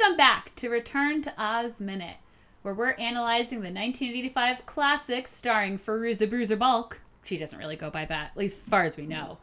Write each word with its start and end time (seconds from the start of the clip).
Welcome 0.00 0.16
back 0.16 0.54
to 0.56 0.70
Return 0.70 1.20
to 1.22 1.34
Oz 1.36 1.78
Minute, 1.78 2.16
where 2.62 2.72
we're 2.72 2.92
analyzing 2.92 3.58
the 3.58 3.68
1985 3.68 4.64
classic 4.64 5.26
starring 5.26 5.76
Fairuza 5.76 6.28
Bruiser 6.30 6.56
Balk. 6.56 6.98
She 7.22 7.36
doesn't 7.36 7.58
really 7.58 7.76
go 7.76 7.90
by 7.90 8.06
that, 8.06 8.30
at 8.30 8.36
least 8.36 8.62
as 8.62 8.68
far 8.70 8.84
as 8.84 8.96
we 8.96 9.04
know. 9.04 9.36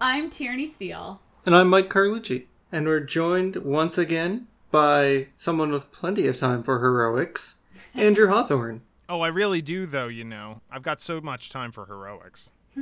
I'm 0.00 0.30
Tierney 0.30 0.66
Steele. 0.66 1.20
And 1.46 1.54
I'm 1.54 1.68
Mike 1.68 1.90
Carlucci. 1.90 2.46
And 2.72 2.88
we're 2.88 3.00
joined 3.00 3.54
once 3.56 3.96
again 3.96 4.48
by 4.72 5.28
someone 5.36 5.70
with 5.70 5.92
plenty 5.92 6.26
of 6.26 6.38
time 6.38 6.64
for 6.64 6.80
heroics, 6.80 7.58
Andrew 7.94 8.26
Hawthorne. 8.26 8.80
Oh, 9.08 9.20
I 9.20 9.28
really 9.28 9.62
do, 9.62 9.86
though, 9.86 10.08
you 10.08 10.24
know. 10.24 10.60
I've 10.72 10.82
got 10.82 11.00
so 11.00 11.20
much 11.20 11.50
time 11.50 11.70
for 11.70 11.86
heroics. 11.86 12.50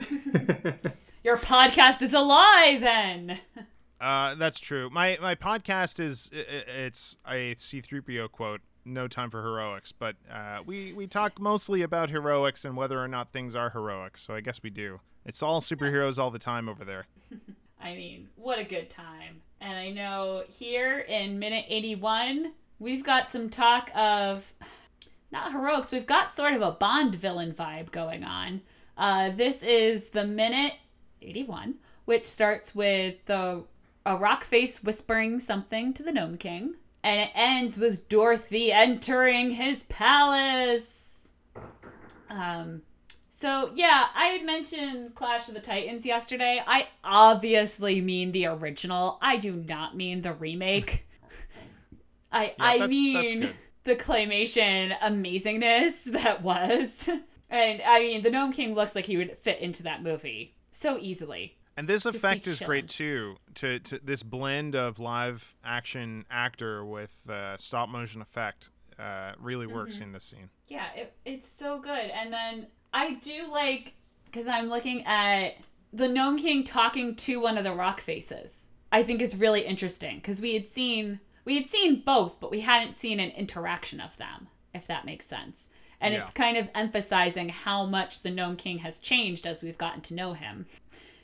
Your 1.23 1.37
podcast 1.37 2.01
is 2.01 2.15
a 2.15 2.21
lie, 2.21 2.79
then. 2.81 3.39
Uh, 4.03 4.35
that's 4.35 4.59
true. 4.59 4.91
My 4.91 5.17
my 5.23 5.37
podcast 5.37 6.01
is 6.01 6.29
it's 6.33 7.17
a 7.27 7.55
C3PO 7.55 8.33
quote. 8.33 8.61
No 8.85 9.07
time 9.07 9.31
for 9.31 9.43
heroics, 9.43 9.93
but 9.93 10.17
uh, 10.29 10.59
we 10.67 10.93
we 10.93 11.07
talk 11.07 11.41
mostly 11.41 11.83
about 11.83 12.11
heroics 12.11 12.65
and 12.65 12.77
whether 12.77 12.99
or 13.01 13.07
not 13.07 13.33
things 13.33 13.55
are 13.55 13.71
heroic. 13.71 14.19
So 14.19 14.35
I 14.35 14.41
guess 14.41 14.61
we 14.61 14.71
do. 14.71 14.99
It's 15.25 15.41
all 15.41 15.61
superheroes 15.61 16.19
all 16.19 16.33
the 16.33 16.41
time 16.41 16.69
over 16.69 16.85
there. 16.85 17.07
I 17.81 17.95
mean, 17.95 18.29
what 18.35 18.59
a 18.59 18.65
good 18.65 18.91
time. 18.91 19.43
And 19.61 19.79
I 19.79 19.91
know 19.91 20.43
here 20.49 20.99
in 20.99 21.39
minute 21.39 21.67
81, 21.69 22.55
we've 22.81 23.05
got 23.05 23.31
some 23.31 23.51
talk 23.51 23.93
of 23.95 24.53
not 25.31 25.53
heroics, 25.53 25.93
we've 25.93 26.07
got 26.07 26.33
sort 26.33 26.55
of 26.55 26.63
a 26.63 26.73
Bond 26.73 27.15
villain 27.15 27.53
vibe 27.53 27.93
going 27.93 28.25
on. 28.25 28.63
Uh, 28.97 29.31
this 29.31 29.63
is 29.63 30.11
the 30.11 30.27
minute 30.27 30.75
81, 31.23 31.77
which 32.05 32.27
starts 32.27 32.75
with 32.75 33.25
the 33.27 33.63
a 34.05 34.17
rock 34.17 34.45
face 34.45 34.83
whispering 34.83 35.41
something 35.41 35.93
to 35.95 36.03
the 36.03 36.13
Gnome 36.13 36.37
King, 36.37 36.75
and 37.03 37.21
it 37.21 37.31
ends 37.35 37.77
with 37.79 38.09
Dorothy 38.09 38.73
entering 38.73 39.53
his 39.53 39.85
palace. 39.85 41.31
Um, 42.29 42.83
so 43.29 43.71
yeah, 43.75 44.07
I 44.15 44.27
had 44.27 44.47
mentioned 44.47 45.15
Clash 45.15 45.49
of 45.49 45.55
the 45.55 45.61
Titans 45.61 46.07
yesterday. 46.07 46.63
I 46.67 46.89
obviously 47.03 48.01
mean 48.01 48.33
the 48.33 48.47
original. 48.47 49.19
I 49.21 49.37
do 49.37 49.53
not 49.53 49.97
mean 49.97 50.23
the 50.23 50.33
remake. 50.33 51.07
I 52.33 52.45
yeah, 52.45 52.53
I 52.59 52.87
mean 52.87 53.51
the 53.85 53.97
claymation 53.97 54.97
amazingness 54.99 56.05
that 56.13 56.43
was. 56.43 57.09
And 57.51 57.83
I 57.83 58.01
mean, 58.01 58.23
the 58.23 58.31
Gnome 58.31 58.53
King 58.53 58.75
looks 58.75 58.95
like 58.95 59.07
he 59.07 59.17
would 59.17 59.37
fit 59.39 59.61
into 59.61 59.83
that 59.83 60.03
movie 60.03 60.55
so 60.71 60.99
easily. 60.99 61.59
And 61.77 61.89
this 61.89 62.05
effect 62.07 62.47
is 62.47 62.61
great 62.61 62.89
too. 62.89 63.37
To, 63.55 63.79
to 63.79 63.99
this 63.99 64.23
blend 64.23 64.77
of 64.77 64.99
live 64.99 65.55
action 65.65 66.25
actor 66.31 66.85
with 66.85 67.29
uh, 67.29 67.57
stop 67.57 67.89
motion 67.89 68.21
effect 68.21 68.71
uh, 68.99 69.33
really 69.39 69.67
works 69.67 69.97
mm-hmm. 69.97 70.05
in 70.05 70.13
this 70.13 70.25
scene. 70.25 70.51
Yeah, 70.69 70.87
it, 70.95 71.15
it's 71.25 71.49
so 71.49 71.79
good. 71.81 72.11
And 72.11 72.33
then 72.33 72.67
I 72.93 73.15
do 73.15 73.51
like 73.51 73.95
because 74.27 74.47
I'm 74.47 74.69
looking 74.69 75.05
at 75.07 75.57
the 75.93 76.09
Gnome 76.09 76.39
King 76.39 76.65
talking 76.65 77.17
to 77.17 77.41
one 77.41 77.59
of 77.59 77.65
the 77.65 77.73
rock 77.73 78.01
faces. 78.01 78.69
I 78.91 79.03
think 79.03 79.23
is 79.23 79.37
really 79.37 79.63
interesting 79.63 80.17
because 80.17 80.41
we 80.41 80.55
had 80.55 80.69
seen 80.69 81.21
we 81.45 81.57
had 81.57 81.67
seen 81.67 82.03
both, 82.05 82.39
but 82.39 82.51
we 82.51 82.61
hadn't 82.61 82.99
seen 82.99 83.19
an 83.19 83.31
interaction 83.31 84.01
of 84.01 84.17
them. 84.19 84.49
If 84.75 84.87
that 84.87 85.05
makes 85.05 85.27
sense. 85.27 85.69
And 86.01 86.15
yeah. 86.15 86.21
it's 86.21 86.31
kind 86.31 86.57
of 86.57 86.69
emphasizing 86.75 87.51
how 87.51 87.87
much 87.87 88.23
the 88.23 88.31
Gnome 88.31 88.57
King 88.57 88.79
has 88.79 88.99
changed 88.99 89.47
as 89.47 89.63
we've 89.63 89.79
gotten 89.79 90.01
to 90.03 90.15
know 90.15 90.33
him 90.33 90.67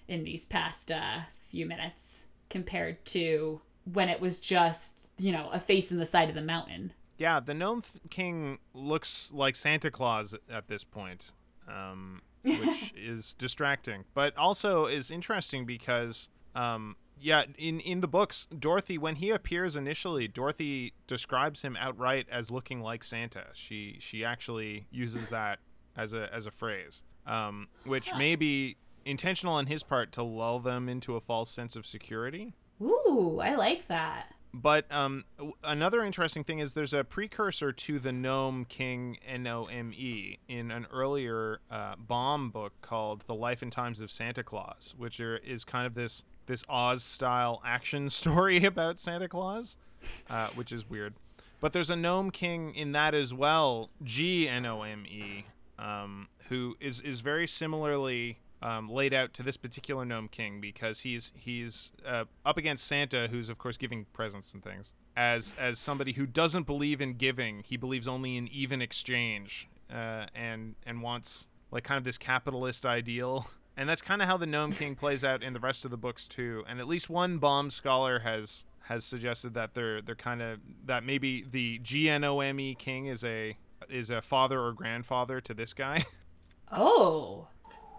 in 0.08 0.24
these 0.24 0.44
past 0.44 0.90
uh, 0.90 1.20
few 1.50 1.66
minutes 1.66 2.26
compared 2.50 3.04
to 3.04 3.60
when 3.84 4.08
it 4.08 4.20
was 4.20 4.40
just, 4.40 4.98
you 5.18 5.30
know, 5.30 5.50
a 5.52 5.60
face 5.60 5.92
in 5.92 5.98
the 5.98 6.06
side 6.06 6.28
of 6.28 6.34
the 6.34 6.42
mountain. 6.42 6.92
Yeah, 7.18 7.40
the 7.40 7.54
Gnome 7.54 7.82
King 8.10 8.58
looks 8.72 9.32
like 9.32 9.56
Santa 9.56 9.90
Claus 9.90 10.34
at 10.50 10.68
this 10.68 10.84
point, 10.84 11.32
um, 11.68 12.22
which 12.42 12.94
is 12.96 13.34
distracting, 13.34 14.04
but 14.14 14.36
also 14.36 14.86
is 14.86 15.10
interesting 15.10 15.66
because, 15.66 16.30
um, 16.54 16.96
yeah, 17.20 17.44
in, 17.56 17.80
in 17.80 18.00
the 18.00 18.08
books, 18.08 18.46
Dorothy, 18.56 18.98
when 18.98 19.16
he 19.16 19.30
appears 19.30 19.74
initially, 19.74 20.28
Dorothy 20.28 20.94
describes 21.08 21.62
him 21.62 21.76
outright 21.76 22.28
as 22.30 22.52
looking 22.52 22.80
like 22.80 23.02
Santa. 23.02 23.46
She 23.54 23.96
she 24.00 24.24
actually 24.24 24.86
uses 24.92 25.28
that 25.30 25.58
as 25.96 26.12
a 26.12 26.32
as 26.32 26.46
a 26.46 26.52
phrase, 26.52 27.02
um, 27.26 27.66
which 27.84 28.14
may 28.14 28.36
be 28.36 28.76
intentional 29.08 29.54
on 29.54 29.66
his 29.66 29.82
part 29.82 30.12
to 30.12 30.22
lull 30.22 30.60
them 30.60 30.88
into 30.88 31.16
a 31.16 31.20
false 31.20 31.50
sense 31.50 31.76
of 31.76 31.86
security. 31.86 32.54
Ooh, 32.80 33.40
I 33.42 33.56
like 33.56 33.88
that. 33.88 34.34
But 34.54 34.90
um, 34.90 35.24
another 35.62 36.02
interesting 36.02 36.42
thing 36.42 36.58
is 36.58 36.72
there's 36.72 36.94
a 36.94 37.04
precursor 37.04 37.70
to 37.70 37.98
the 37.98 38.12
Gnome 38.12 38.64
King 38.64 39.18
N 39.26 39.46
O 39.46 39.66
M 39.66 39.92
E 39.92 40.38
in 40.48 40.70
an 40.70 40.86
earlier 40.90 41.60
uh, 41.70 41.96
Baum 41.96 42.50
book 42.50 42.72
called 42.80 43.24
The 43.26 43.34
Life 43.34 43.60
and 43.60 43.70
Times 43.70 44.00
of 44.00 44.10
Santa 44.10 44.42
Claus, 44.42 44.94
which 44.96 45.20
are, 45.20 45.36
is 45.38 45.64
kind 45.64 45.86
of 45.86 45.94
this 45.94 46.24
this 46.46 46.64
Oz 46.68 47.02
style 47.02 47.60
action 47.64 48.08
story 48.10 48.64
about 48.64 48.98
Santa 48.98 49.28
Claus, 49.28 49.76
uh, 50.30 50.48
which 50.48 50.72
is 50.72 50.88
weird. 50.88 51.14
But 51.60 51.72
there's 51.72 51.90
a 51.90 51.96
Gnome 51.96 52.30
King 52.30 52.74
in 52.74 52.92
that 52.92 53.14
as 53.14 53.34
well, 53.34 53.90
G 54.02 54.48
N 54.48 54.64
O 54.64 54.82
M 54.82 55.04
E, 55.06 55.44
um, 55.78 56.28
who 56.48 56.76
is 56.80 57.02
is 57.02 57.20
very 57.20 57.46
similarly 57.46 58.38
um, 58.62 58.90
laid 58.90 59.14
out 59.14 59.32
to 59.34 59.42
this 59.42 59.56
particular 59.56 60.04
gnome 60.04 60.28
king 60.28 60.60
because 60.60 61.00
he's 61.00 61.32
he's 61.36 61.92
uh, 62.04 62.24
up 62.44 62.56
against 62.56 62.86
Santa, 62.86 63.28
who's 63.28 63.48
of 63.48 63.58
course 63.58 63.76
giving 63.76 64.06
presents 64.12 64.52
and 64.54 64.62
things. 64.62 64.92
As 65.16 65.54
as 65.58 65.78
somebody 65.78 66.12
who 66.12 66.26
doesn't 66.26 66.66
believe 66.66 67.00
in 67.00 67.14
giving, 67.14 67.62
he 67.64 67.76
believes 67.76 68.08
only 68.08 68.36
in 68.36 68.48
even 68.48 68.82
exchange, 68.82 69.68
uh, 69.92 70.26
and 70.34 70.74
and 70.84 71.02
wants 71.02 71.46
like 71.70 71.84
kind 71.84 71.98
of 71.98 72.04
this 72.04 72.18
capitalist 72.18 72.84
ideal. 72.86 73.50
And 73.76 73.88
that's 73.88 74.02
kind 74.02 74.20
of 74.20 74.26
how 74.26 74.36
the 74.36 74.46
gnome 74.46 74.72
king 74.72 74.96
plays 74.96 75.22
out 75.22 75.40
in 75.40 75.52
the 75.52 75.60
rest 75.60 75.84
of 75.84 75.92
the 75.92 75.96
books 75.96 76.26
too. 76.26 76.64
And 76.68 76.80
at 76.80 76.88
least 76.88 77.08
one 77.08 77.38
Baum 77.38 77.70
scholar 77.70 78.20
has 78.20 78.64
has 78.86 79.04
suggested 79.04 79.54
that 79.54 79.74
they're 79.74 80.02
they're 80.02 80.16
kind 80.16 80.42
of 80.42 80.58
that 80.84 81.04
maybe 81.04 81.44
the 81.48 81.78
G 81.78 82.10
N 82.10 82.24
O 82.24 82.40
M 82.40 82.58
E 82.58 82.74
king 82.74 83.06
is 83.06 83.22
a 83.22 83.56
is 83.88 84.10
a 84.10 84.20
father 84.20 84.60
or 84.60 84.72
grandfather 84.72 85.40
to 85.42 85.54
this 85.54 85.74
guy. 85.74 86.04
Oh. 86.70 87.48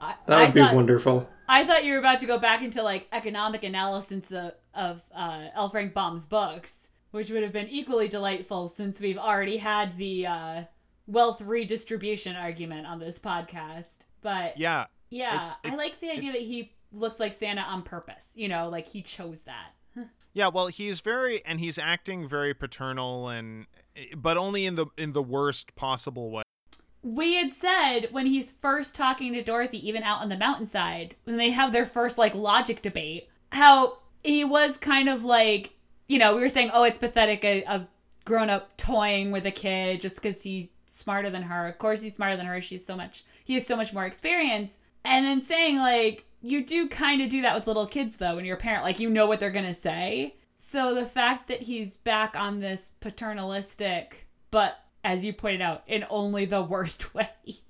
I, 0.01 0.15
that 0.25 0.39
would 0.39 0.47
I 0.47 0.51
be 0.51 0.59
thought, 0.59 0.75
wonderful. 0.75 1.29
I 1.47 1.65
thought 1.65 1.83
you 1.83 1.93
were 1.93 1.99
about 1.99 2.19
to 2.19 2.25
go 2.25 2.37
back 2.37 2.61
into 2.61 2.83
like 2.83 3.07
economic 3.11 3.63
analysis 3.63 4.31
of, 4.31 4.53
of 4.73 5.01
uh, 5.13 5.47
L. 5.55 5.69
Frank 5.69 5.93
Baum's 5.93 6.25
books, 6.25 6.89
which 7.11 7.29
would 7.31 7.43
have 7.43 7.53
been 7.53 7.67
equally 7.69 8.07
delightful 8.07 8.69
since 8.69 8.99
we've 8.99 9.17
already 9.17 9.57
had 9.57 9.97
the 9.97 10.27
uh, 10.27 10.63
wealth 11.07 11.41
redistribution 11.41 12.35
argument 12.35 12.85
on 12.85 12.99
this 12.99 13.19
podcast. 13.19 14.05
But 14.21 14.57
yeah, 14.57 14.85
yeah, 15.09 15.41
it, 15.41 15.71
I 15.71 15.75
like 15.75 15.99
the 15.99 16.11
idea 16.11 16.29
it, 16.29 16.33
that 16.33 16.41
he 16.41 16.73
looks 16.91 17.19
like 17.19 17.33
Santa 17.33 17.61
on 17.61 17.83
purpose. 17.83 18.33
You 18.35 18.47
know, 18.47 18.69
like 18.69 18.87
he 18.87 19.01
chose 19.01 19.41
that. 19.41 19.71
yeah, 20.33 20.49
well, 20.49 20.67
he's 20.67 20.99
very 20.99 21.43
and 21.45 21.59
he's 21.59 21.77
acting 21.77 22.27
very 22.27 22.53
paternal 22.53 23.27
and 23.27 23.65
but 24.15 24.37
only 24.37 24.65
in 24.65 24.75
the 24.75 24.85
in 24.97 25.13
the 25.13 25.23
worst 25.23 25.75
possible 25.75 26.29
way 26.31 26.43
we 27.01 27.35
had 27.35 27.51
said 27.51 28.07
when 28.11 28.25
he's 28.25 28.51
first 28.51 28.95
talking 28.95 29.33
to 29.33 29.43
Dorothy, 29.43 29.87
even 29.87 30.03
out 30.03 30.21
on 30.21 30.29
the 30.29 30.37
mountainside, 30.37 31.15
when 31.23 31.37
they 31.37 31.51
have 31.51 31.71
their 31.71 31.85
first 31.85 32.17
like 32.17 32.35
logic 32.35 32.81
debate, 32.81 33.29
how 33.51 33.99
he 34.23 34.43
was 34.43 34.77
kind 34.77 35.07
of 35.07 35.23
like, 35.23 35.71
you 36.07 36.19
know, 36.19 36.35
we 36.35 36.41
were 36.41 36.49
saying, 36.49 36.71
oh, 36.73 36.83
it's 36.83 36.99
pathetic, 36.99 37.43
a, 37.45 37.63
a 37.63 37.87
grown 38.25 38.49
up 38.49 38.75
toying 38.77 39.31
with 39.31 39.45
a 39.45 39.51
kid 39.51 40.01
just 40.01 40.15
because 40.15 40.43
he's 40.43 40.67
smarter 40.87 41.29
than 41.29 41.43
her. 41.43 41.67
Of 41.67 41.77
course, 41.77 42.01
he's 42.01 42.15
smarter 42.15 42.35
than 42.35 42.45
her. 42.45 42.61
She's 42.61 42.85
so 42.85 42.95
much, 42.95 43.23
he 43.43 43.53
has 43.53 43.65
so 43.65 43.75
much 43.75 43.93
more 43.93 44.05
experience. 44.05 44.77
And 45.05 45.25
then 45.25 45.41
saying, 45.41 45.77
like, 45.77 46.25
you 46.41 46.65
do 46.65 46.87
kind 46.87 47.21
of 47.21 47.29
do 47.29 47.41
that 47.41 47.55
with 47.55 47.67
little 47.67 47.87
kids, 47.87 48.17
though, 48.17 48.35
when 48.35 48.45
you're 48.45 48.57
a 48.57 48.59
parent, 48.59 48.83
like, 48.83 48.99
you 48.99 49.09
know 49.09 49.25
what 49.25 49.39
they're 49.39 49.51
going 49.51 49.65
to 49.65 49.73
say. 49.73 50.35
So 50.55 50.93
the 50.93 51.05
fact 51.05 51.47
that 51.47 51.61
he's 51.61 51.95
back 51.95 52.35
on 52.35 52.59
this 52.59 52.89
paternalistic, 52.99 54.27
but 54.51 54.77
as 55.03 55.23
you 55.23 55.33
pointed 55.33 55.61
out, 55.61 55.83
in 55.87 56.05
only 56.09 56.45
the 56.45 56.61
worst 56.61 57.13
ways. 57.13 57.61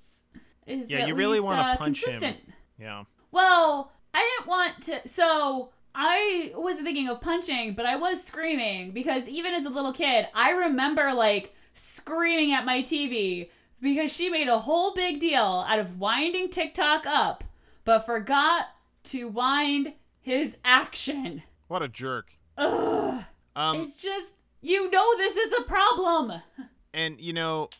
yeah, 0.66 1.06
you 1.06 1.14
really 1.14 1.40
want 1.40 1.58
to 1.58 1.64
uh, 1.64 1.76
punch 1.76 2.02
consistent. 2.02 2.36
him. 2.36 2.52
Yeah. 2.78 3.04
Well, 3.32 3.92
I 4.14 4.36
didn't 4.38 4.48
want 4.48 4.82
to. 4.84 5.08
So 5.08 5.70
I 5.94 6.52
wasn't 6.54 6.84
thinking 6.84 7.08
of 7.08 7.20
punching, 7.20 7.74
but 7.74 7.86
I 7.86 7.96
was 7.96 8.22
screaming 8.22 8.92
because 8.92 9.28
even 9.28 9.54
as 9.54 9.64
a 9.64 9.70
little 9.70 9.92
kid, 9.92 10.28
I 10.34 10.50
remember 10.50 11.12
like 11.12 11.54
screaming 11.74 12.52
at 12.52 12.64
my 12.64 12.82
TV 12.82 13.50
because 13.80 14.12
she 14.12 14.28
made 14.28 14.48
a 14.48 14.58
whole 14.58 14.94
big 14.94 15.20
deal 15.20 15.64
out 15.68 15.78
of 15.78 15.98
winding 15.98 16.50
TikTok 16.50 17.06
up, 17.06 17.44
but 17.84 18.06
forgot 18.06 18.66
to 19.04 19.28
wind 19.28 19.94
his 20.20 20.56
action. 20.64 21.42
What 21.68 21.82
a 21.82 21.88
jerk. 21.88 22.36
Ugh. 22.58 23.24
Um, 23.56 23.80
it's 23.80 23.96
just, 23.96 24.34
you 24.60 24.90
know, 24.90 25.16
this 25.16 25.36
is 25.36 25.52
a 25.58 25.62
problem. 25.62 26.32
and 26.92 27.20
you 27.20 27.32
know, 27.32 27.70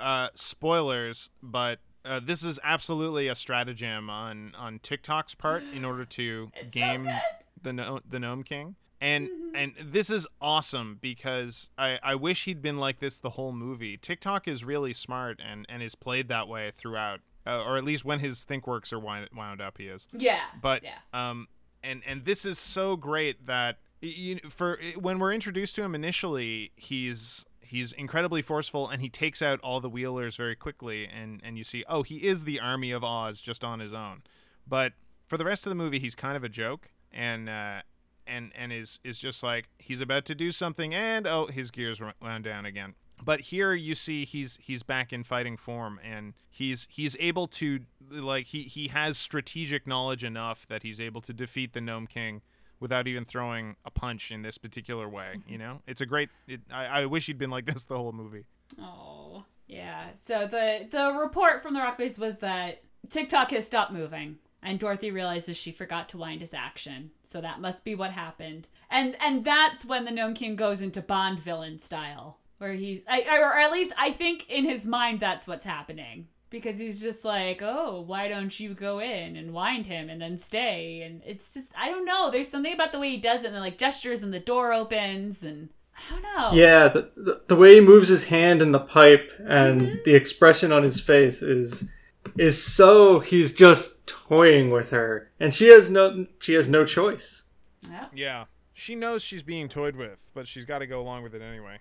uh, 0.00 0.28
spoilers, 0.34 1.30
but 1.42 1.80
uh, 2.04 2.20
this 2.22 2.42
is 2.42 2.58
absolutely 2.62 3.28
a 3.28 3.34
stratagem 3.34 4.08
on 4.10 4.54
on 4.56 4.78
TikTok's 4.78 5.34
part 5.34 5.62
in 5.74 5.84
order 5.84 6.04
to 6.04 6.50
game 6.70 7.06
so 7.06 7.18
the 7.62 7.72
no- 7.72 8.00
the 8.08 8.18
Gnome 8.18 8.42
King. 8.42 8.76
And 9.00 9.28
and 9.54 9.74
this 9.82 10.08
is 10.08 10.26
awesome 10.40 10.98
because 11.00 11.68
I, 11.76 11.98
I 12.02 12.14
wish 12.14 12.44
he'd 12.44 12.62
been 12.62 12.78
like 12.78 12.98
this 12.98 13.18
the 13.18 13.30
whole 13.30 13.52
movie. 13.52 13.96
TikTok 13.96 14.48
is 14.48 14.64
really 14.64 14.94
smart 14.94 15.40
and, 15.44 15.66
and 15.68 15.82
is 15.82 15.94
played 15.94 16.28
that 16.28 16.48
way 16.48 16.72
throughout, 16.74 17.20
uh, 17.46 17.62
or 17.66 17.76
at 17.76 17.84
least 17.84 18.04
when 18.06 18.20
his 18.20 18.44
ThinkWorks 18.44 18.92
are 18.92 18.98
wound, 18.98 19.28
wound 19.36 19.60
up, 19.60 19.76
he 19.78 19.88
is. 19.88 20.08
Yeah. 20.12 20.40
But 20.62 20.82
yeah. 20.82 20.98
um, 21.12 21.48
and 21.82 22.02
and 22.06 22.24
this 22.24 22.46
is 22.46 22.58
so 22.58 22.96
great 22.96 23.46
that 23.46 23.78
you 24.00 24.38
for 24.48 24.78
when 24.98 25.18
we're 25.18 25.32
introduced 25.32 25.76
to 25.76 25.82
him 25.82 25.94
initially, 25.94 26.72
he's 26.76 27.44
he's 27.66 27.92
incredibly 27.92 28.42
forceful 28.42 28.88
and 28.88 29.02
he 29.02 29.08
takes 29.08 29.42
out 29.42 29.60
all 29.60 29.80
the 29.80 29.88
wheelers 29.88 30.36
very 30.36 30.56
quickly 30.56 31.06
and 31.06 31.40
and 31.44 31.58
you 31.58 31.64
see 31.64 31.84
oh 31.88 32.02
he 32.02 32.16
is 32.16 32.44
the 32.44 32.60
army 32.60 32.90
of 32.90 33.04
oz 33.04 33.40
just 33.40 33.64
on 33.64 33.80
his 33.80 33.92
own. 33.92 34.22
But 34.66 34.94
for 35.26 35.36
the 35.36 35.44
rest 35.44 35.66
of 35.66 35.70
the 35.70 35.76
movie 35.76 35.98
he's 35.98 36.14
kind 36.14 36.36
of 36.36 36.44
a 36.44 36.48
joke 36.48 36.90
and 37.12 37.48
uh 37.48 37.82
and 38.26 38.52
and 38.54 38.72
is 38.72 39.00
is 39.04 39.18
just 39.18 39.42
like 39.42 39.68
he's 39.78 40.00
about 40.00 40.24
to 40.26 40.34
do 40.34 40.50
something 40.50 40.94
and 40.94 41.26
oh 41.26 41.46
his 41.46 41.70
gears 41.70 42.00
wound 42.20 42.44
down 42.44 42.66
again. 42.66 42.94
But 43.24 43.40
here 43.40 43.72
you 43.72 43.94
see 43.94 44.24
he's 44.24 44.58
he's 44.62 44.82
back 44.82 45.12
in 45.12 45.22
fighting 45.22 45.56
form 45.56 45.98
and 46.04 46.34
he's 46.50 46.86
he's 46.90 47.16
able 47.18 47.46
to 47.48 47.80
like 48.10 48.46
he 48.48 48.62
he 48.62 48.88
has 48.88 49.16
strategic 49.16 49.86
knowledge 49.86 50.24
enough 50.24 50.66
that 50.68 50.82
he's 50.82 51.00
able 51.00 51.20
to 51.22 51.32
defeat 51.32 51.72
the 51.72 51.80
gnome 51.80 52.06
king 52.06 52.42
without 52.80 53.06
even 53.06 53.24
throwing 53.24 53.76
a 53.84 53.90
punch 53.90 54.30
in 54.30 54.42
this 54.42 54.58
particular 54.58 55.08
way. 55.08 55.36
You 55.48 55.58
know, 55.58 55.80
it's 55.86 56.00
a 56.00 56.06
great. 56.06 56.28
It, 56.48 56.60
I, 56.72 57.02
I 57.02 57.06
wish 57.06 57.26
he'd 57.26 57.38
been 57.38 57.50
like 57.50 57.66
this 57.66 57.84
the 57.84 57.96
whole 57.96 58.12
movie. 58.12 58.44
Oh 58.80 59.44
yeah. 59.66 60.08
So 60.20 60.46
the 60.46 60.88
the 60.90 61.16
report 61.18 61.62
from 61.62 61.74
the 61.74 61.80
Rockface 61.80 62.18
was 62.18 62.38
that 62.38 62.82
TikTok 63.08 63.52
has 63.52 63.66
stopped 63.66 63.92
moving, 63.92 64.38
and 64.62 64.78
Dorothy 64.78 65.10
realizes 65.10 65.56
she 65.56 65.72
forgot 65.72 66.08
to 66.10 66.18
wind 66.18 66.40
his 66.40 66.52
action. 66.52 67.10
So 67.24 67.40
that 67.40 67.60
must 67.60 67.84
be 67.84 67.94
what 67.94 68.10
happened. 68.10 68.66
And 68.90 69.16
and 69.20 69.44
that's 69.44 69.84
when 69.84 70.04
the 70.04 70.10
Gnome 70.10 70.34
King 70.34 70.56
goes 70.56 70.80
into 70.80 71.00
Bond 71.00 71.38
villain 71.38 71.80
style, 71.80 72.38
where 72.58 72.74
he's, 72.74 73.02
I, 73.08 73.22
or 73.38 73.56
at 73.56 73.72
least 73.72 73.92
I 73.96 74.10
think 74.10 74.48
in 74.50 74.64
his 74.64 74.84
mind 74.84 75.20
that's 75.20 75.46
what's 75.46 75.64
happening 75.64 76.26
because 76.50 76.78
he's 76.78 77.00
just 77.00 77.24
like, 77.24 77.60
"Oh, 77.62 78.02
why 78.06 78.28
don't 78.28 78.58
you 78.58 78.74
go 78.74 78.98
in 79.00 79.36
and 79.36 79.52
wind 79.52 79.86
him 79.86 80.08
and 80.08 80.20
then 80.20 80.38
stay?" 80.38 81.02
And 81.02 81.22
it's 81.24 81.54
just 81.54 81.68
I 81.76 81.90
don't 81.90 82.04
know. 82.04 82.30
There's 82.30 82.48
something 82.48 82.72
about 82.72 82.92
the 82.92 83.00
way 83.00 83.10
he 83.10 83.16
does 83.16 83.40
it, 83.40 83.46
and 83.46 83.56
the 83.56 83.60
like 83.60 83.78
gestures, 83.78 84.22
and 84.22 84.32
the 84.32 84.40
door 84.40 84.72
opens, 84.72 85.42
and 85.42 85.68
I 85.96 86.12
don't 86.12 86.22
know. 86.22 86.52
Yeah, 86.52 86.88
the, 86.88 87.10
the, 87.16 87.42
the 87.48 87.56
way 87.56 87.74
he 87.74 87.80
moves 87.80 88.08
his 88.08 88.24
hand 88.24 88.62
in 88.62 88.72
the 88.72 88.80
pipe 88.80 89.32
and 89.46 89.82
mm-hmm. 89.82 89.96
the 90.04 90.14
expression 90.14 90.72
on 90.72 90.82
his 90.82 91.00
face 91.00 91.42
is 91.42 91.88
is 92.36 92.62
so 92.62 93.20
he's 93.20 93.52
just 93.52 94.06
toying 94.06 94.70
with 94.70 94.90
her, 94.90 95.30
and 95.40 95.54
she 95.54 95.68
has 95.68 95.90
no 95.90 96.26
she 96.40 96.54
has 96.54 96.68
no 96.68 96.84
choice. 96.84 97.44
Yeah. 97.88 98.06
Yeah, 98.14 98.44
she 98.72 98.94
knows 98.94 99.22
she's 99.22 99.42
being 99.42 99.68
toyed 99.68 99.96
with, 99.96 100.22
but 100.34 100.46
she's 100.46 100.64
got 100.64 100.78
to 100.80 100.86
go 100.86 101.00
along 101.00 101.22
with 101.22 101.34
it 101.34 101.42
anyway. 101.42 101.78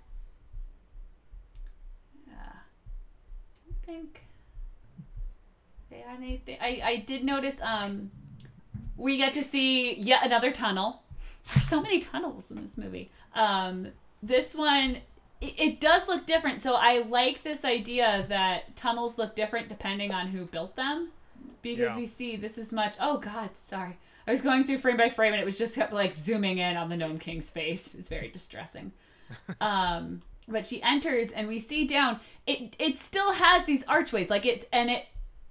Yeah. 2.28 2.34
I 3.70 3.86
think. 3.86 4.25
Yeah, 6.06 6.16
anything. 6.18 6.58
I 6.62 6.82
I 6.84 6.96
did 6.98 7.24
notice. 7.24 7.58
Um, 7.62 8.12
we 8.98 9.18
get 9.18 9.34
to 9.34 9.44
see 9.44 9.96
yet 9.96 10.26
another 10.26 10.52
tunnel. 10.52 11.02
There's 11.54 11.68
so 11.68 11.82
many 11.82 12.00
tunnels 12.00 12.50
in 12.52 12.62
this 12.62 12.78
movie. 12.78 13.12
Um, 13.34 13.88
this 14.24 14.56
one. 14.56 14.98
It, 15.42 15.54
it 15.58 15.82
does 15.82 16.08
look 16.08 16.26
different, 16.26 16.62
so 16.62 16.76
I 16.76 17.00
like 17.00 17.44
this 17.44 17.66
idea 17.66 18.26
that 18.30 18.76
tunnels 18.78 19.18
look 19.18 19.36
different 19.36 19.68
depending 19.68 20.14
on 20.14 20.28
who 20.28 20.46
built 20.46 20.78
them, 20.78 21.10
because 21.62 21.92
Yeah. 21.92 21.98
we 21.98 22.08
see 22.08 22.36
this 22.38 22.58
is 22.58 22.72
much. 22.72 22.96
Oh 23.02 23.18
God, 23.18 23.50
sorry. 23.56 23.98
I 24.28 24.32
was 24.32 24.42
going 24.42 24.64
through 24.64 24.78
frame 24.80 24.98
by 24.98 25.10
frame, 25.10 25.34
and 25.34 25.42
it 25.42 25.46
was 25.46 25.58
just 25.58 25.76
kept 25.76 25.92
like 25.94 26.14
zooming 26.14 26.58
in 26.60 26.78
on 26.78 26.90
the 26.90 26.96
Gnome 26.98 27.20
King's 27.20 27.50
face. 27.50 27.94
It's 27.96 28.08
very 28.10 28.30
distressing. 28.30 28.92
um, 29.62 30.22
but 30.48 30.66
she 30.66 30.82
enters, 30.82 31.32
and 31.32 31.48
we 31.48 31.60
see 31.60 31.86
down. 31.86 32.22
It 32.48 32.76
it 32.80 32.98
still 32.98 33.34
has 33.34 33.66
these 33.66 33.84
archways, 33.88 34.30
like 34.30 34.46
it, 34.46 34.70
and 34.72 34.90
it 34.90 35.06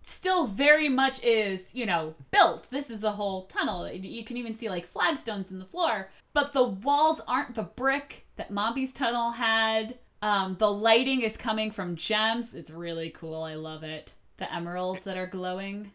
still 0.04 0.46
very 0.46 0.88
much 0.88 1.22
is 1.24 1.74
you 1.74 1.86
know 1.86 2.14
built. 2.30 2.70
This 2.70 2.90
is 2.90 3.04
a 3.04 3.12
whole 3.12 3.46
tunnel. 3.46 3.90
You 3.90 4.24
can 4.24 4.36
even 4.36 4.54
see 4.54 4.68
like 4.68 4.86
flagstones 4.86 5.50
in 5.50 5.58
the 5.58 5.64
floor, 5.64 6.10
but 6.32 6.52
the 6.52 6.64
walls 6.64 7.20
aren't 7.26 7.54
the 7.54 7.62
brick 7.62 8.26
that 8.36 8.52
Mombi's 8.52 8.92
tunnel 8.92 9.32
had. 9.32 9.98
Um, 10.22 10.56
the 10.58 10.70
lighting 10.70 11.20
is 11.20 11.36
coming 11.36 11.70
from 11.70 11.96
gems. 11.96 12.54
It's 12.54 12.70
really 12.70 13.10
cool. 13.10 13.42
I 13.42 13.54
love 13.54 13.82
it. 13.82 14.14
The 14.38 14.52
emeralds 14.52 15.00
that 15.04 15.16
are 15.16 15.26
glowing. 15.26 15.92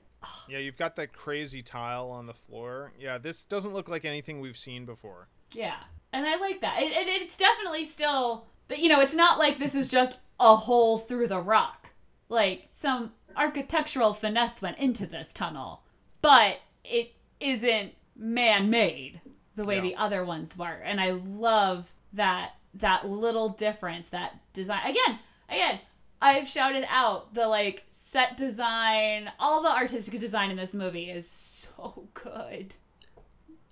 Yeah, 0.47 0.59
you've 0.59 0.77
got 0.77 0.95
that 0.97 1.13
crazy 1.13 1.61
tile 1.61 2.09
on 2.09 2.25
the 2.25 2.33
floor. 2.33 2.91
Yeah, 2.99 3.17
this 3.17 3.45
doesn't 3.45 3.73
look 3.73 3.87
like 3.87 4.05
anything 4.05 4.39
we've 4.39 4.57
seen 4.57 4.85
before. 4.85 5.29
Yeah, 5.51 5.77
and 6.13 6.25
I 6.25 6.35
like 6.35 6.61
that. 6.61 6.81
It, 6.81 6.91
it, 6.91 7.07
it's 7.07 7.37
definitely 7.37 7.85
still, 7.85 8.47
but 8.67 8.79
you 8.79 8.89
know, 8.89 8.99
it's 8.99 9.13
not 9.13 9.39
like 9.39 9.57
this 9.57 9.75
is 9.75 9.89
just 9.89 10.19
a 10.39 10.55
hole 10.55 10.99
through 10.99 11.27
the 11.27 11.39
rock. 11.39 11.89
Like 12.27 12.67
some 12.69 13.13
architectural 13.35 14.13
finesse 14.13 14.61
went 14.61 14.77
into 14.77 15.05
this 15.05 15.31
tunnel, 15.33 15.81
but 16.21 16.57
it 16.83 17.13
isn't 17.39 17.93
man-made 18.15 19.21
the 19.55 19.63
way 19.65 19.75
Yeah. 19.75 19.81
the 19.81 19.95
other 19.95 20.23
ones 20.25 20.57
were. 20.57 20.81
And 20.83 20.99
I 21.01 21.11
love 21.11 21.91
that 22.13 22.51
that 22.75 23.09
little 23.09 23.49
difference, 23.49 24.09
that 24.09 24.39
design. 24.53 24.81
Again, 24.85 25.19
again, 25.49 25.79
I've 26.21 26.47
shouted 26.47 26.85
out 26.87 27.33
the 27.33 27.47
like 27.47 27.83
set 27.89 28.37
design, 28.37 29.31
all 29.39 29.63
the 29.63 29.69
artistic 29.71 30.19
design 30.19 30.51
in 30.51 30.57
this 30.57 30.73
movie 30.73 31.09
is 31.09 31.27
so 31.27 32.07
good. 32.13 32.75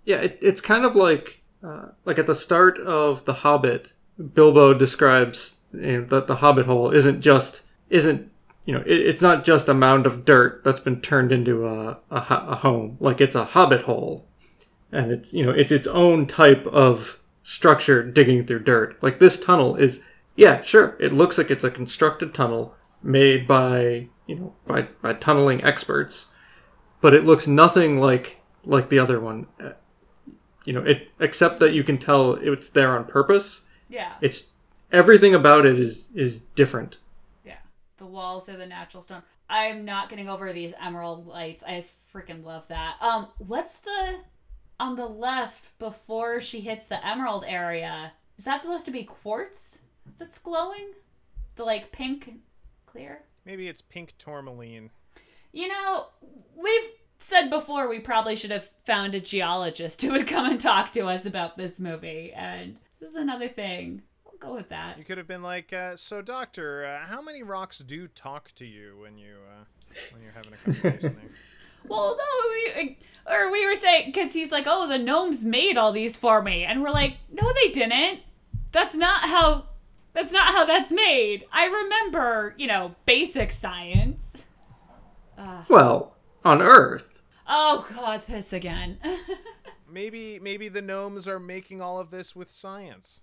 Yeah, 0.04 0.18
it, 0.22 0.40
it's 0.42 0.62
kind 0.62 0.84
of 0.86 0.96
like 0.96 1.42
uh, 1.64 1.90
like 2.06 2.18
at 2.18 2.26
the 2.28 2.36
start 2.36 2.80
of 2.80 3.26
The 3.26 3.34
Hobbit, 3.36 3.94
Bilbo 4.34 4.74
describes 4.74 5.60
you 5.74 6.02
know, 6.02 6.06
that 6.06 6.28
the 6.28 6.38
Hobbit 6.38 6.66
hole 6.66 6.90
isn't 6.92 7.22
just 7.22 7.64
isn't 7.90 8.32
you 8.68 8.74
know 8.74 8.82
it, 8.86 9.00
it's 9.10 9.22
not 9.22 9.44
just 9.44 9.68
a 9.70 9.74
mound 9.74 10.06
of 10.06 10.24
dirt 10.26 10.64
that's 10.64 10.80
been 10.80 11.02
turned 11.02 11.32
into 11.32 11.66
a, 11.68 11.98
a 12.12 12.18
a 12.52 12.56
home. 12.58 12.98
Like 13.00 13.20
it's 13.20 13.36
a 13.36 13.46
Hobbit 13.46 13.84
hole, 13.84 14.28
and 14.92 15.12
it's 15.12 15.34
you 15.34 15.44
know 15.46 15.52
it's 15.52 15.72
its 15.72 15.88
own 15.88 16.28
type 16.28 16.68
of 16.68 17.20
structure 17.44 18.04
digging 18.04 18.46
through 18.46 18.64
dirt. 18.64 19.02
Like 19.02 19.18
this 19.20 19.44
tunnel 19.44 19.76
is 19.76 20.02
yeah 20.36 20.62
sure 20.62 20.96
it 21.00 21.14
looks 21.14 21.38
like 21.40 21.50
it's 21.50 21.64
a 21.64 21.72
constructed 21.72 22.34
tunnel 22.34 22.76
made 23.02 23.48
by 23.48 24.10
you 24.28 24.36
know 24.36 24.54
by 24.68 24.84
by 25.02 25.14
tunneling 25.14 25.64
experts, 25.64 26.28
but 27.02 27.14
it 27.16 27.26
looks 27.26 27.48
nothing 27.48 27.98
like 28.00 28.42
like 28.66 28.90
the 28.90 29.00
other 29.00 29.20
one 29.20 29.48
uh, 29.64 29.72
you 30.66 30.74
know 30.74 30.84
it 30.84 31.08
except 31.22 31.60
that 31.62 31.74
you 31.74 31.84
can 31.86 31.98
tell 31.98 32.34
it's 32.34 32.70
there 32.70 32.98
on 32.98 33.06
purpose 33.06 33.66
Yeah. 33.88 34.16
it's 34.20 34.52
everything 34.92 35.34
about 35.34 35.66
it 35.66 35.80
is 35.80 36.10
is 36.14 36.40
different 36.40 36.98
walls 38.18 38.50
are 38.50 38.58
the 38.58 38.66
natural 38.66 39.04
stone. 39.04 39.22
I'm 39.50 39.86
not 39.86 40.10
getting 40.10 40.28
over 40.28 40.52
these 40.52 40.74
emerald 40.84 41.28
lights. 41.28 41.64
I 41.64 41.86
freaking 42.14 42.44
love 42.44 42.68
that. 42.68 42.96
Um, 43.00 43.28
what's 43.38 43.78
the 43.78 44.18
on 44.80 44.96
the 44.96 45.06
left 45.06 45.78
before 45.80 46.42
she 46.42 46.60
hits 46.60 46.88
the 46.88 47.06
emerald 47.06 47.46
area? 47.48 48.12
Is 48.38 48.46
that 48.46 48.64
supposed 48.64 48.86
to 48.86 48.92
be 48.92 49.04
quartz 49.04 49.82
that's 50.18 50.40
glowing? 50.40 50.94
The 51.56 51.64
like 51.64 51.92
pink 51.92 52.34
clear? 52.86 53.22
Maybe 53.46 53.68
it's 53.68 53.82
pink 53.82 54.16
tourmaline. 54.18 54.90
You 55.54 55.70
know, 55.70 56.08
we've 56.56 56.92
said 57.20 57.50
before 57.50 57.88
we 57.88 58.00
probably 58.00 58.36
should 58.36 58.52
have 58.52 58.70
found 58.86 59.16
a 59.16 59.20
geologist 59.20 60.02
who 60.02 60.12
would 60.12 60.28
come 60.28 60.50
and 60.50 60.60
talk 60.60 60.92
to 60.94 61.08
us 61.08 61.26
about 61.26 61.58
this 61.58 61.80
movie, 61.80 62.34
and 62.36 62.78
this 63.00 63.12
is 63.12 63.16
another 63.16 63.48
thing. 63.48 64.02
We'll 64.42 64.52
go 64.52 64.56
with 64.56 64.70
that. 64.70 64.98
You 64.98 65.04
could 65.04 65.18
have 65.18 65.28
been 65.28 65.44
like, 65.44 65.74
uh, 65.74 65.96
"So, 65.96 66.22
doctor, 66.22 66.86
uh, 66.86 67.08
how 67.08 67.22
many 67.22 67.44
rocks 67.44 67.80
do 67.80 68.08
talk 68.08 68.52
to 68.56 68.66
you 68.66 68.98
when 69.02 69.18
you 69.18 69.36
uh, 69.50 69.64
when 70.12 70.22
you're 70.22 70.32
having 70.32 70.54
a 70.54 70.58
conversation 70.58 71.18
there?" 71.22 71.32
Well, 71.88 72.18
no, 72.18 72.82
we, 72.82 72.98
or 73.32 73.50
we 73.50 73.66
were 73.66 73.76
saying 73.76 74.08
because 74.08 74.34
he's 74.34 74.52
like, 74.52 74.66
"Oh, 74.68 74.88
the 74.88 74.98
gnomes 74.98 75.46
made 75.46 75.78
all 75.78 75.94
these 75.94 76.18
for 76.18 76.42
me," 76.42 76.66
and 76.66 76.82
we're 76.82 76.92
like, 76.92 77.18
"No, 77.32 77.54
they 77.54 77.72
didn't. 77.72 78.22
That's 78.72 78.96
not 78.96 79.22
how. 79.22 79.70
That's 80.14 80.34
not 80.34 80.50
how 80.50 80.66
that's 80.66 80.92
made." 80.92 81.46
I 81.52 81.68
remember, 81.68 82.56
you 82.58 82.68
know, 82.68 82.96
basic 83.06 83.52
science. 83.52 84.44
well 85.70 86.16
on 86.44 86.62
earth 86.62 87.18
Oh 87.48 87.86
God, 87.96 88.24
this 88.28 88.52
again. 88.52 88.98
Maybe 89.90 90.38
maybe 90.40 90.68
the 90.68 90.82
gnomes 90.82 91.30
are 91.30 91.40
making 91.40 91.82
all 91.82 91.98
of 92.00 92.12
this 92.12 92.36
with 92.36 92.52
science. 92.52 93.22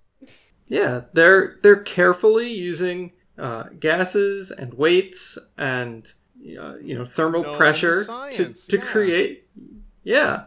Yeah 0.68 1.02
they're 1.12 1.58
they're 1.62 1.76
carefully 1.76 2.50
using 2.52 3.12
uh, 3.38 3.64
gases 3.80 4.50
and 4.50 4.74
weights 4.74 5.38
and 5.58 6.12
uh, 6.60 6.76
you 6.76 6.96
know 6.96 7.04
thermal 7.04 7.42
Gnome 7.42 7.54
pressure 7.54 8.00
to, 8.00 8.04
science, 8.04 8.66
to 8.68 8.78
yeah. 8.78 8.84
create 8.84 9.48
yeah 10.02 10.44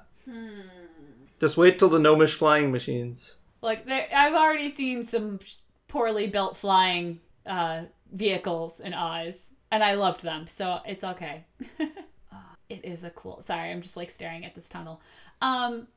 just 1.40 1.58
wait 1.58 1.78
till 1.78 1.90
the 1.90 2.00
gnomish 2.00 2.34
flying 2.34 2.72
machines 2.72 3.38
like, 3.62 3.90
I've 3.90 4.34
already 4.34 4.70
seen 4.70 5.04
some 5.04 5.40
poorly 5.88 6.28
built 6.28 6.58
flying 6.58 7.20
uh, 7.46 7.84
vehicles 8.12 8.80
in 8.80 8.94
Oz, 8.94 9.54
and 9.72 9.84
I 9.84 9.96
loved 9.96 10.24
them, 10.24 10.48
so 10.48 10.80
it's 10.86 11.04
okay. 11.04 11.46
Uh, 11.80 11.86
it 12.70 12.86
is 12.86 13.04
a 13.04 13.10
cool. 13.10 13.42
Sorry, 13.42 13.72
I'm 13.72 13.82
just 13.82 13.98
like 13.98 14.12
staring 14.12 14.46
at 14.46 14.56
this 14.56 14.70
tunnel. 14.70 15.02
Um, 15.42 15.88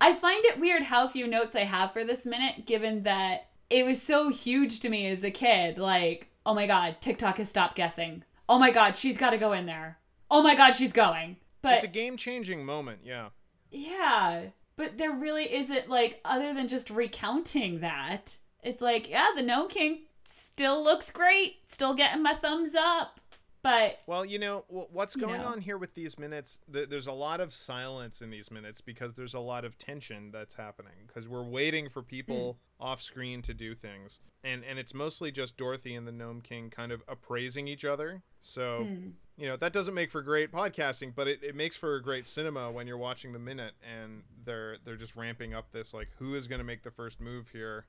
I 0.00 0.14
find 0.14 0.44
it 0.44 0.60
weird 0.60 0.82
how 0.82 1.06
few 1.08 1.26
notes 1.26 1.54
I 1.54 1.64
have 1.64 1.92
for 1.92 2.04
this 2.04 2.26
minute, 2.26 2.66
given 2.66 3.02
that 3.02 3.48
it 3.70 3.86
was 3.86 4.02
so 4.02 4.28
huge 4.28 4.80
to 4.80 4.90
me 4.90 5.06
as 5.06 5.24
a 5.24 5.30
kid. 5.30 5.78
Like, 5.78 6.28
oh 6.44 6.54
my 6.54 6.66
god, 6.66 6.96
TikTok 7.00 7.38
has 7.38 7.48
stopped 7.48 7.76
guessing. 7.76 8.24
Oh 8.48 8.58
my 8.58 8.72
god, 8.72 8.98
she's 8.98 9.16
got 9.16 9.30
to 9.30 9.38
go 9.38 9.52
in 9.52 9.66
there. 9.66 9.98
Oh 10.30 10.42
my 10.42 10.54
god, 10.56 10.72
she's 10.72 10.92
going. 10.92 11.36
But 11.62 11.74
it's 11.74 11.84
a 11.84 11.88
game 11.88 12.16
changing 12.16 12.64
moment, 12.64 13.00
yeah. 13.04 13.28
yeah, 13.70 14.46
but 14.76 14.98
there 14.98 15.12
really 15.12 15.54
isn't 15.54 15.88
like 15.88 16.20
other 16.24 16.52
than 16.54 16.68
just 16.68 16.90
recounting 16.90 17.80
that. 17.80 18.36
It's 18.62 18.80
like, 18.80 19.08
yeah, 19.08 19.28
the 19.36 19.42
Gnome 19.42 19.68
King 19.68 20.00
still 20.24 20.82
looks 20.82 21.10
great, 21.10 21.58
still 21.68 21.94
getting 21.94 22.22
my 22.22 22.34
thumbs 22.34 22.74
up. 22.74 23.20
But 23.62 24.00
Well, 24.06 24.24
you 24.24 24.38
know 24.38 24.64
wh- 24.68 24.92
what's 24.92 25.16
You 25.16 25.22
going 25.22 25.42
know. 25.42 25.48
on 25.48 25.60
here 25.60 25.76
with 25.76 25.94
these 25.94 26.18
minutes. 26.18 26.60
Th- 26.72 26.88
there's 26.88 27.06
a 27.06 27.12
lot 27.12 27.40
of 27.40 27.52
silence 27.52 28.22
in 28.22 28.30
these 28.30 28.50
minutes 28.50 28.80
because 28.80 29.14
there's 29.14 29.34
a 29.34 29.40
lot 29.40 29.64
of 29.64 29.76
tension 29.76 30.30
that's 30.30 30.54
happening 30.54 31.06
because 31.06 31.28
we're 31.28 31.42
waiting 31.42 31.88
for 31.88 32.02
people 32.02 32.58
hmm. 32.78 32.82
off 32.82 33.02
screen 33.02 33.42
to 33.42 33.52
do 33.52 33.74
things, 33.74 34.20
and 34.42 34.64
and 34.64 34.78
it's 34.78 34.94
mostly 34.94 35.30
just 35.30 35.56
Dorothy 35.56 35.94
and 35.94 36.06
the 36.06 36.12
Gnome 36.12 36.40
King 36.40 36.70
kind 36.70 36.90
of 36.90 37.02
appraising 37.06 37.68
each 37.68 37.84
other. 37.84 38.22
So 38.38 38.84
hmm. 38.84 39.08
you 39.36 39.46
know 39.46 39.56
that 39.56 39.72
doesn't 39.72 39.94
make 39.94 40.10
for 40.10 40.22
great 40.22 40.50
podcasting, 40.50 41.14
but 41.14 41.28
it, 41.28 41.40
it 41.42 41.54
makes 41.54 41.76
for 41.76 41.96
a 41.96 42.02
great 42.02 42.26
cinema 42.26 42.70
when 42.70 42.86
you're 42.86 42.96
watching 42.96 43.32
the 43.32 43.38
minute 43.38 43.74
and 43.82 44.22
they're 44.44 44.78
they're 44.84 44.96
just 44.96 45.16
ramping 45.16 45.52
up 45.52 45.70
this 45.72 45.92
like 45.92 46.08
who 46.18 46.34
is 46.34 46.48
going 46.48 46.60
to 46.60 46.64
make 46.64 46.82
the 46.82 46.90
first 46.90 47.20
move 47.20 47.50
here. 47.50 47.84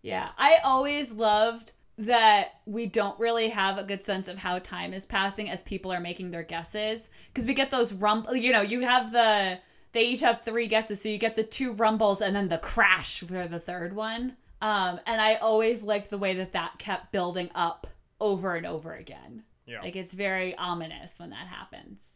Yeah, 0.00 0.28
I 0.38 0.58
always 0.62 1.10
loved 1.10 1.72
that 1.98 2.60
we 2.64 2.86
don't 2.86 3.18
really 3.18 3.48
have 3.48 3.76
a 3.76 3.84
good 3.84 4.04
sense 4.04 4.28
of 4.28 4.38
how 4.38 4.58
time 4.60 4.94
is 4.94 5.04
passing 5.04 5.50
as 5.50 5.62
people 5.62 5.92
are 5.92 6.00
making 6.00 6.30
their 6.30 6.44
guesses 6.44 7.10
because 7.32 7.46
we 7.46 7.54
get 7.54 7.70
those 7.70 7.92
rumble. 7.92 8.34
You 8.36 8.52
know, 8.52 8.62
you 8.62 8.80
have 8.82 9.12
the 9.12 9.58
they 9.92 10.04
each 10.04 10.20
have 10.20 10.42
three 10.42 10.66
guesses, 10.68 11.00
so 11.02 11.08
you 11.08 11.18
get 11.18 11.34
the 11.34 11.42
two 11.42 11.72
rumbles 11.72 12.20
and 12.20 12.36
then 12.36 12.48
the 12.48 12.58
crash 12.58 13.20
for 13.20 13.48
the 13.48 13.58
third 13.58 13.94
one. 13.96 14.36
Um, 14.60 15.00
and 15.06 15.20
I 15.20 15.36
always 15.36 15.82
liked 15.82 16.10
the 16.10 16.18
way 16.18 16.34
that 16.34 16.52
that 16.52 16.78
kept 16.78 17.10
building 17.12 17.50
up 17.54 17.86
over 18.20 18.54
and 18.54 18.66
over 18.66 18.92
again. 18.94 19.42
Yeah. 19.66 19.82
Like 19.82 19.96
it's 19.96 20.12
very 20.12 20.56
ominous 20.56 21.18
when 21.18 21.30
that 21.30 21.46
happens. 21.48 22.12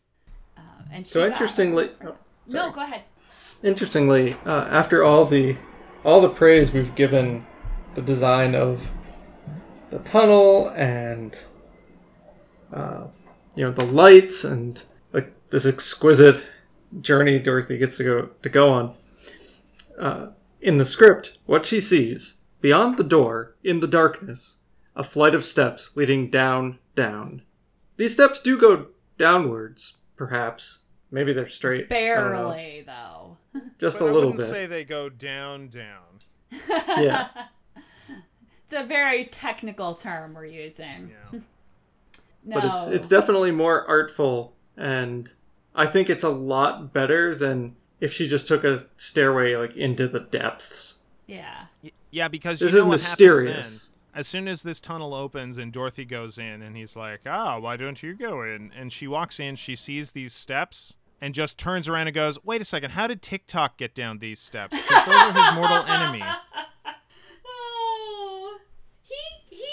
Um, 0.56 0.86
and 0.92 1.06
So 1.06 1.26
interestingly, 1.26 1.90
oh, 2.04 2.14
no, 2.46 2.70
go 2.70 2.82
ahead. 2.82 3.02
interestingly, 3.62 4.34
uh, 4.46 4.66
after 4.70 5.02
all 5.02 5.24
the 5.24 5.56
all 6.04 6.20
the 6.20 6.28
praise 6.28 6.72
we've 6.72 6.94
given 6.94 7.46
the 7.94 8.02
design 8.02 8.54
of 8.54 8.90
the 9.92 9.98
tunnel 10.00 10.68
and 10.74 11.38
uh, 12.72 13.04
you 13.54 13.64
know 13.64 13.70
the 13.72 13.84
lights 13.84 14.42
and 14.42 14.82
like 15.12 15.32
this 15.50 15.66
exquisite 15.66 16.46
journey 17.00 17.38
Dorothy 17.38 17.78
gets 17.78 17.96
to 17.98 18.04
go 18.04 18.30
to 18.42 18.48
go 18.48 18.68
on. 18.70 18.94
Uh, 19.98 20.26
in 20.60 20.78
the 20.78 20.84
script, 20.84 21.38
what 21.46 21.66
she 21.66 21.80
sees 21.80 22.36
beyond 22.60 22.96
the 22.96 23.04
door 23.04 23.54
in 23.62 23.80
the 23.80 23.86
darkness, 23.86 24.58
a 24.96 25.04
flight 25.04 25.34
of 25.34 25.44
steps 25.44 25.90
leading 25.94 26.30
down, 26.30 26.78
down. 26.94 27.42
These 27.96 28.14
steps 28.14 28.40
do 28.40 28.58
go 28.58 28.86
downwards, 29.18 29.98
perhaps. 30.16 30.80
Maybe 31.10 31.32
they're 31.34 31.46
straight. 31.48 31.92
I 31.92 32.14
don't 32.14 32.32
know. 32.32 32.50
Barely 32.50 32.84
though. 32.86 33.36
Just 33.78 33.98
But 33.98 34.06
a 34.06 34.08
I 34.08 34.12
little 34.12 34.30
wouldn't 34.30 34.48
bit. 34.48 34.50
say 34.50 34.66
they 34.66 34.84
go 34.84 35.08
down 35.10 35.68
down. 35.68 36.20
Yeah. 36.68 37.28
It's 38.72 38.80
a 38.82 38.86
very 38.86 39.24
technical 39.24 39.94
term 39.94 40.32
we're 40.32 40.46
using. 40.46 41.10
Yeah. 41.32 41.40
No. 42.44 42.54
but 42.60 42.64
it's 42.64 42.86
it's 42.86 43.08
definitely 43.08 43.50
more 43.50 43.86
artful 43.86 44.54
and 44.78 45.30
I 45.74 45.84
think 45.86 46.08
it's 46.08 46.22
a 46.22 46.30
lot 46.30 46.90
better 46.92 47.34
than 47.34 47.76
if 48.00 48.12
she 48.14 48.26
just 48.26 48.48
took 48.48 48.64
a 48.64 48.86
stairway 48.96 49.56
like 49.56 49.76
into 49.76 50.08
the 50.08 50.20
depths. 50.20 50.96
yeah. 51.26 51.66
Yeah, 52.10 52.28
because 52.28 52.60
This 52.60 52.72
you 52.72 52.78
is 52.78 52.84
know 52.84 52.90
mysterious. 52.90 53.88
then. 54.12 54.20
As 54.20 54.26
soon 54.28 54.48
as 54.48 54.62
this 54.62 54.80
tunnel 54.80 55.14
opens 55.14 55.56
and 55.58 55.72
Dorothy 55.72 56.04
goes 56.04 56.36
in, 56.38 56.60
and 56.62 56.76
he's 56.76 56.94
like, 56.96 57.20
"Ah, 57.26 57.58
why 57.58 57.76
don't 57.78 58.02
you 58.02 58.14
go 58.14 58.42
in?" 58.42 58.70
And 58.76 58.92
she 58.92 59.06
walks 59.08 59.40
in, 59.40 59.54
she 59.56 59.74
sees 59.74 60.10
these 60.10 60.34
steps, 60.34 60.98
and 61.22 61.32
just 61.34 61.56
turns 61.56 61.88
around 61.88 62.08
and 62.08 62.14
goes, 62.14 62.38
"Wait 62.44 62.60
a 62.60 62.66
second, 62.66 62.90
how 62.90 63.06
did 63.06 63.22
TikTok 63.22 63.78
get 63.78 63.94
down 63.94 64.18
these 64.18 64.40
steps? 64.40 64.76
'Cause 64.86 65.06
those 65.06 65.14
are 65.14 65.32
his 65.32 65.54
mortal 65.54 65.84
enemy." 65.86 66.22
Oh, 67.46 68.58
he 69.02 69.14
he 69.48 69.64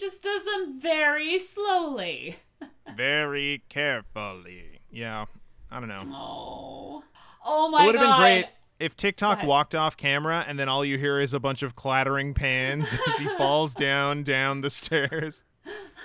just 0.00 0.22
does 0.22 0.44
them 0.44 0.78
very 0.80 1.38
slowly. 1.38 2.36
Very 2.96 3.62
carefully. 3.68 4.80
Yeah, 4.90 5.24
I 5.70 5.80
don't 5.80 5.88
know. 5.88 6.02
Oh, 6.12 7.02
oh 7.44 7.68
my 7.70 7.78
god. 7.78 7.82
it 7.82 7.86
would 7.86 7.94
have 7.96 8.04
been 8.10 8.20
great 8.20 8.46
if 8.78 8.96
TikTok 8.96 9.42
walked 9.44 9.74
off 9.74 9.96
camera 9.96 10.44
and 10.46 10.58
then 10.58 10.68
all 10.68 10.84
you 10.84 10.98
hear 10.98 11.18
is 11.18 11.32
a 11.32 11.40
bunch 11.40 11.62
of 11.62 11.74
clattering 11.74 12.34
pans 12.34 12.92
as 13.08 13.18
he 13.18 13.24
falls 13.38 13.74
down 13.74 14.22
down 14.24 14.60
the 14.60 14.70
stairs. 14.70 15.42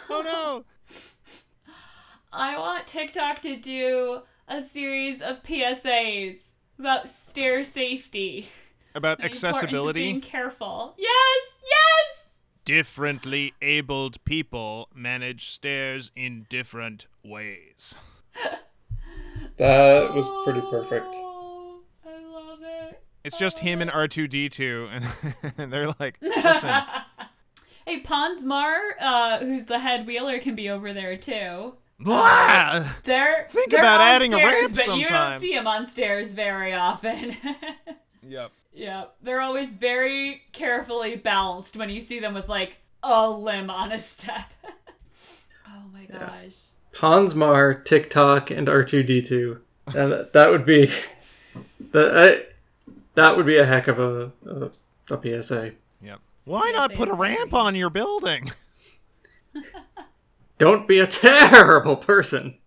Oh 0.10 0.22
no! 0.24 0.66
I 2.32 2.58
want 2.58 2.86
TikTok 2.88 3.42
to 3.42 3.56
do 3.58 4.22
a 4.48 4.62
series 4.62 5.22
of 5.22 5.44
PSAs 5.44 6.54
about 6.80 7.08
stair 7.10 7.64
safety. 7.64 8.48
About 8.96 9.18
The 9.20 9.26
importance 9.26 9.44
of 9.44 9.50
accessibility. 9.56 10.04
being 10.04 10.22
careful. 10.22 10.96
Yes. 10.98 11.42
Differently 12.68 13.54
abled 13.62 14.22
people 14.26 14.90
manage 14.94 15.52
stairs 15.52 16.12
in 16.18 16.46
different 16.50 17.08
ways. 17.24 17.96
That 19.58 20.14
was 20.14 20.28
pretty 20.44 20.60
perfect. 20.70 21.16
Oh, 21.16 21.80
I 22.06 22.20
love 22.26 22.60
it. 22.62 23.02
It's 23.24 23.38
just 23.40 23.60
him 23.60 23.82
and 23.82 23.90
R2D2, 23.90 25.02
and 25.58 25.72
they're 25.72 25.96
like, 25.98 26.18
listen, 26.22 26.76
Hey, 27.86 28.02
Pons 28.02 28.44
Maar, 28.44 28.80
uh, 29.00 29.40
who's 29.40 29.66
the 29.66 29.80
head 29.80 30.06
wheeler, 30.06 30.38
can 30.40 30.54
be 30.54 30.70
over 30.70 30.92
there 30.94 31.16
too. 31.18 31.74
blah! 32.00 32.86
They're 33.06 33.48
Think 33.50 33.72
they're 33.72 33.80
about 33.80 34.02
on 34.02 34.08
adding 34.08 34.34
a 34.34 34.38
stairs, 34.38 34.64
ramp 34.66 34.76
but 34.76 34.98
you 34.98 35.06
don't 35.06 35.40
see 35.40 35.54
them 35.56 35.68
on 35.68 35.88
stairs 35.88 36.34
very 36.34 36.74
often. 36.74 37.38
Yep. 38.28 38.52
Yeah, 38.78 39.06
they're 39.24 39.42
always 39.42 39.74
very 39.74 40.44
carefully 40.52 41.16
balanced 41.16 41.76
when 41.76 41.90
you 41.90 42.00
see 42.00 42.20
them 42.20 42.36
with 42.36 42.48
like 42.48 42.78
a 43.02 43.28
limb 43.28 43.72
on 43.72 43.92
a 43.92 43.98
step. 43.98 44.46
oh 45.68 45.82
my 45.92 46.06
gosh. 46.06 46.58
Pons 46.94 47.34
Maar, 47.34 47.74
TikTok, 47.74 48.52
and 48.52 48.68
R2D2. 48.68 49.60
And 49.88 50.12
that, 50.12 50.34
that 50.34 50.52
would 50.52 50.64
be 50.64 50.92
that 51.92 52.16
uh, 52.16 52.40
that 53.16 53.36
would 53.36 53.48
be 53.48 53.58
a 53.58 53.66
heck 53.66 53.88
of 53.88 53.98
a 53.98 54.32
a, 54.46 54.70
a 55.12 55.42
PSA. 55.44 55.72
Yep. 56.04 56.20
Why 56.46 56.72
not 56.72 56.94
put 56.94 57.10
a 57.10 57.14
ramp 57.14 57.56
on 57.56 57.74
your 57.74 57.90
building? 57.90 58.52
Don't 60.60 60.88
be 60.88 61.00
a 61.00 61.08
terrible 61.08 61.96
person. 61.96 62.58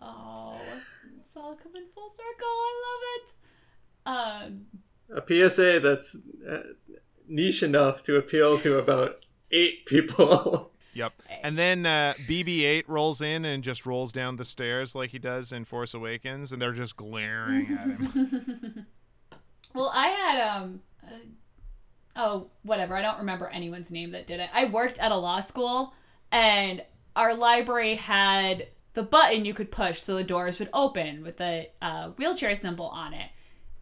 Oh, 0.00 0.60
it's 1.20 1.36
all 1.36 1.54
coming 1.54 1.86
full 1.94 2.10
circle. 2.10 2.46
I 2.46 2.72
love 2.84 3.02
it. 3.16 3.34
Um, 4.06 4.66
A 5.14 5.22
PSA 5.26 5.80
that's 5.80 6.16
uh, 6.48 6.62
niche 7.28 7.62
enough 7.62 8.02
to 8.04 8.16
appeal 8.16 8.58
to 8.58 8.78
about 8.78 9.24
eight 9.50 9.86
people. 9.86 10.68
Yep. 10.94 11.22
And 11.42 11.56
then 11.56 11.86
uh, 11.86 12.12
BB-8 12.28 12.84
rolls 12.86 13.22
in 13.22 13.46
and 13.46 13.64
just 13.64 13.86
rolls 13.86 14.12
down 14.12 14.36
the 14.36 14.44
stairs 14.44 14.94
like 14.94 15.08
he 15.08 15.18
does 15.18 15.50
in 15.50 15.64
Force 15.64 15.94
Awakens, 15.94 16.52
and 16.52 16.60
they're 16.60 16.74
just 16.74 16.98
glaring 16.98 17.66
at 17.78 17.86
him. 17.86 18.86
Well, 19.74 19.90
I 19.94 20.08
had 20.08 20.40
um 20.56 20.80
uh, 21.02 21.16
oh, 22.16 22.50
whatever. 22.62 22.96
I 22.96 23.02
don't 23.02 23.18
remember 23.18 23.48
anyone's 23.48 23.90
name 23.90 24.10
that 24.12 24.26
did 24.26 24.40
it. 24.40 24.50
I 24.52 24.66
worked 24.66 24.98
at 24.98 25.12
a 25.12 25.16
law 25.16 25.40
school 25.40 25.94
and 26.30 26.82
our 27.16 27.34
library 27.34 27.94
had 27.94 28.68
the 28.94 29.02
button 29.02 29.44
you 29.44 29.54
could 29.54 29.70
push 29.70 30.00
so 30.00 30.14
the 30.16 30.24
doors 30.24 30.58
would 30.58 30.68
open 30.74 31.22
with 31.22 31.38
the 31.38 31.68
uh, 31.80 32.08
wheelchair 32.10 32.54
symbol 32.54 32.86
on 32.86 33.14
it. 33.14 33.30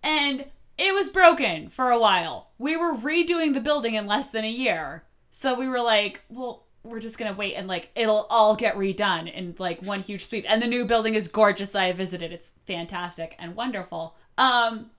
And 0.02 0.47
it 0.78 0.95
was 0.95 1.11
broken 1.11 1.69
for 1.69 1.90
a 1.90 1.99
while. 1.99 2.50
We 2.59 2.76
were 2.76 2.95
redoing 2.95 3.52
the 3.54 3.61
building 3.61 3.95
in 3.95 4.07
less 4.07 4.28
than 4.28 4.45
a 4.45 4.50
year. 4.50 5.04
So 5.30 5.54
we 5.54 5.69
were 5.69 5.80
like, 5.80 6.23
well, 6.28 6.64
we're 6.83 7.00
just 7.00 7.19
to 7.19 7.38
wait 7.38 7.54
and 7.54 7.69
like 7.69 7.90
it'll 7.95 8.26
all 8.30 8.57
get 8.57 8.76
redone 8.76 9.33
in 9.33 9.54
like 9.59 9.83
one 9.83 10.00
huge 10.00 10.26
sweep. 10.26 10.47
And 10.49 10.62
the 10.62 10.66
new 10.66 10.85
building 10.87 11.14
is 11.14 11.28
gorgeous. 11.28 11.75
I 11.75 11.92
visited. 11.92 12.33
It's 12.33 12.52
fantastic 12.66 13.37
and 13.38 13.54
wonderful. 13.54 14.16
Um 14.38 14.90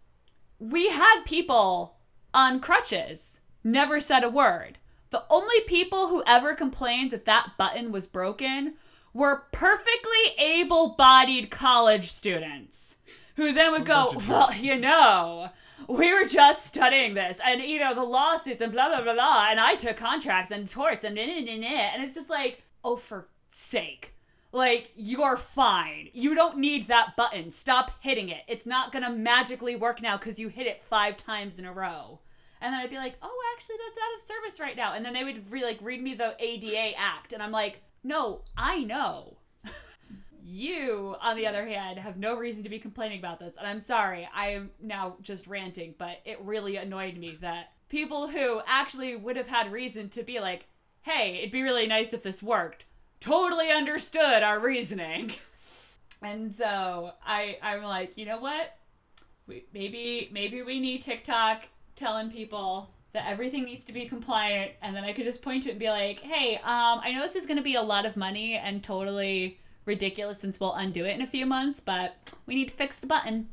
we 0.59 0.89
had 0.89 1.23
people 1.25 1.95
on 2.33 2.59
crutches, 2.59 3.39
never 3.63 3.99
said 3.99 4.23
a 4.23 4.29
word. 4.29 4.77
The 5.09 5.23
only 5.29 5.59
people 5.61 6.07
who 6.07 6.23
ever 6.27 6.53
complained 6.53 7.11
that 7.11 7.25
that 7.25 7.53
button 7.57 7.91
was 7.91 8.05
broken 8.05 8.75
were 9.13 9.43
perfectly 9.51 10.35
able 10.37 10.89
bodied 10.89 11.49
college 11.49 12.11
students 12.11 12.97
who 13.41 13.53
then 13.53 13.71
would 13.71 13.85
go, 13.85 14.13
Well, 14.27 14.53
you 14.53 14.77
know, 14.77 15.49
we 15.87 16.13
were 16.13 16.25
just 16.25 16.65
studying 16.65 17.15
this 17.15 17.39
and, 17.43 17.61
you 17.61 17.79
know, 17.79 17.95
the 17.95 18.03
lawsuits 18.03 18.61
and 18.61 18.71
blah, 18.71 18.89
blah, 18.89 19.01
blah, 19.01 19.13
blah. 19.13 19.47
And 19.49 19.59
I 19.59 19.75
took 19.75 19.97
contracts 19.97 20.51
and 20.51 20.69
torts 20.69 21.03
and, 21.03 21.15
nah, 21.15 21.23
nah, 21.23 21.67
and 21.67 22.03
it's 22.03 22.13
just 22.13 22.29
like, 22.29 22.61
oh, 22.83 22.95
for 22.95 23.27
sake. 23.53 24.13
Like, 24.51 24.91
you're 24.95 25.37
fine. 25.37 26.09
You 26.13 26.35
don't 26.35 26.57
need 26.57 26.87
that 26.89 27.15
button. 27.15 27.51
Stop 27.51 27.91
hitting 28.01 28.29
it. 28.29 28.43
It's 28.47 28.65
not 28.65 28.91
gonna 28.91 29.09
magically 29.09 29.75
work 29.75 30.01
now 30.01 30.17
because 30.17 30.37
you 30.37 30.49
hit 30.49 30.67
it 30.67 30.81
five 30.81 31.17
times 31.17 31.57
in 31.57 31.65
a 31.65 31.73
row. 31.73 32.19
And 32.59 32.73
then 32.73 32.81
I'd 32.81 32.89
be 32.89 32.97
like, 32.97 33.15
oh, 33.23 33.41
actually, 33.55 33.77
that's 33.83 33.97
out 33.97 34.15
of 34.15 34.21
service 34.21 34.59
right 34.59 34.75
now. 34.75 34.93
And 34.93 35.03
then 35.03 35.13
they 35.13 35.23
would 35.23 35.49
re- 35.49 35.63
like 35.63 35.79
read 35.81 36.03
me 36.03 36.13
the 36.13 36.35
ADA 36.37 36.95
Act, 36.97 37.33
and 37.33 37.41
I'm 37.41 37.51
like, 37.51 37.81
no, 38.03 38.41
I 38.55 38.83
know. 38.83 39.37
You, 40.51 41.15
on 41.21 41.35
the 41.35 41.47
other 41.47 41.65
hand, 41.65 41.97
have 41.99 42.17
no 42.17 42.35
reason 42.35 42.63
to 42.63 42.69
be 42.69 42.79
complaining 42.79 43.19
about 43.19 43.39
this. 43.39 43.55
And 43.57 43.67
I'm 43.67 43.79
sorry, 43.79 44.27
I 44.33 44.49
am 44.49 44.71
now 44.81 45.15
just 45.21 45.47
ranting, 45.47 45.95
but 45.97 46.19
it 46.25 46.39
really 46.41 46.75
annoyed 46.75 47.17
me 47.17 47.37
that 47.41 47.71
people 47.89 48.27
who 48.27 48.61
actually 48.67 49.15
would 49.15 49.37
have 49.37 49.47
had 49.47 49.71
reason 49.71 50.09
to 50.09 50.23
be 50.23 50.39
like, 50.39 50.67
hey, 51.01 51.39
it'd 51.39 51.51
be 51.51 51.63
really 51.63 51.87
nice 51.87 52.13
if 52.13 52.23
this 52.23 52.43
worked, 52.43 52.85
totally 53.19 53.71
understood 53.71 54.43
our 54.43 54.59
reasoning. 54.59 55.31
and 56.21 56.53
so 56.53 57.11
I, 57.25 57.57
I'm 57.61 57.83
like, 57.83 58.17
you 58.17 58.25
know 58.25 58.39
what? 58.39 58.77
We, 59.47 59.65
maybe 59.73 60.29
maybe 60.31 60.61
we 60.61 60.79
need 60.79 61.01
TikTok 61.01 61.67
telling 61.95 62.29
people 62.29 62.91
that 63.13 63.27
everything 63.27 63.63
needs 63.63 63.83
to 63.85 63.91
be 63.91 64.05
compliant 64.05 64.71
and 64.81 64.95
then 64.95 65.03
I 65.03 65.13
could 65.13 65.25
just 65.25 65.41
point 65.41 65.63
to 65.63 65.69
it 65.69 65.73
and 65.73 65.79
be 65.79 65.89
like, 65.89 66.19
"Hey, 66.19 66.55
um 66.57 67.01
I 67.03 67.11
know 67.11 67.21
this 67.21 67.35
is 67.35 67.47
going 67.47 67.57
to 67.57 67.63
be 67.63 67.75
a 67.75 67.81
lot 67.81 68.05
of 68.05 68.15
money 68.15 68.53
and 68.53 68.83
totally 68.83 69.59
ridiculous 69.85 70.39
since 70.39 70.59
we'll 70.59 70.73
undo 70.73 71.05
it 71.05 71.15
in 71.15 71.21
a 71.21 71.27
few 71.27 71.45
months, 71.45 71.79
but 71.79 72.15
we 72.45 72.55
need 72.55 72.69
to 72.69 72.75
fix 72.75 72.95
the 72.95 73.07
button." 73.07 73.49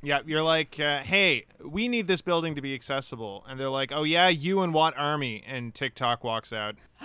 Yeah, 0.00 0.20
you're 0.24 0.42
like, 0.42 0.78
uh, 0.78 1.00
hey, 1.00 1.46
we 1.64 1.88
need 1.88 2.06
this 2.06 2.20
building 2.20 2.54
to 2.54 2.60
be 2.60 2.72
accessible, 2.72 3.44
and 3.48 3.58
they're 3.58 3.68
like, 3.68 3.90
oh 3.92 4.04
yeah, 4.04 4.28
you 4.28 4.60
and 4.60 4.72
what 4.72 4.96
army? 4.96 5.42
And 5.44 5.74
TikTok 5.74 6.22
walks 6.22 6.52
out. 6.52 6.76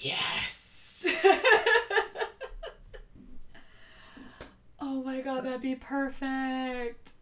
yes. 0.00 1.04
oh 4.80 5.02
my 5.02 5.20
god, 5.22 5.44
that'd 5.44 5.60
be 5.60 5.74
perfect. 5.74 7.14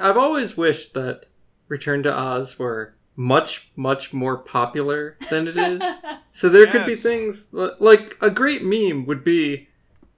I've 0.00 0.16
always 0.16 0.56
wished 0.56 0.94
that 0.94 1.26
Return 1.68 2.02
to 2.04 2.16
Oz 2.16 2.58
were 2.58 2.94
much, 3.20 3.70
much 3.76 4.14
more 4.14 4.38
popular 4.38 5.18
than 5.28 5.46
it 5.46 5.54
is. 5.54 5.82
so 6.32 6.48
there 6.48 6.66
could 6.66 6.86
be 6.86 6.94
things 6.94 7.52
like 7.52 8.16
a 8.22 8.30
great 8.30 8.64
meme 8.64 9.04
would 9.04 9.22
be 9.22 9.68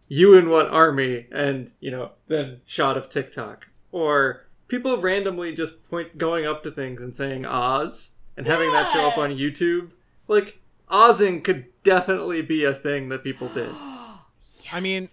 you 0.06 0.36
and 0.38 0.48
what 0.48 0.68
army, 0.68 1.26
and 1.32 1.72
you 1.80 1.90
know, 1.90 2.12
then 2.28 2.60
shot 2.64 2.96
of 2.96 3.08
TikTok, 3.08 3.66
or 3.90 4.46
people 4.68 4.96
randomly 4.98 5.52
just 5.52 5.82
point 5.90 6.16
going 6.16 6.46
up 6.46 6.62
to 6.62 6.70
things 6.70 7.00
and 7.00 7.16
saying 7.16 7.44
Oz 7.44 8.12
and 8.36 8.46
having 8.46 8.70
that 8.72 8.90
show 8.90 9.08
up 9.08 9.18
on 9.18 9.30
YouTube. 9.30 9.90
Like 10.28 10.60
Ozing 10.88 11.42
could 11.42 11.64
definitely 11.82 12.40
be 12.40 12.62
a 12.64 12.72
thing 12.72 13.08
that 13.08 13.24
people 13.24 13.48
did. 13.48 13.74
I 14.72 14.78
mean, 14.80 15.08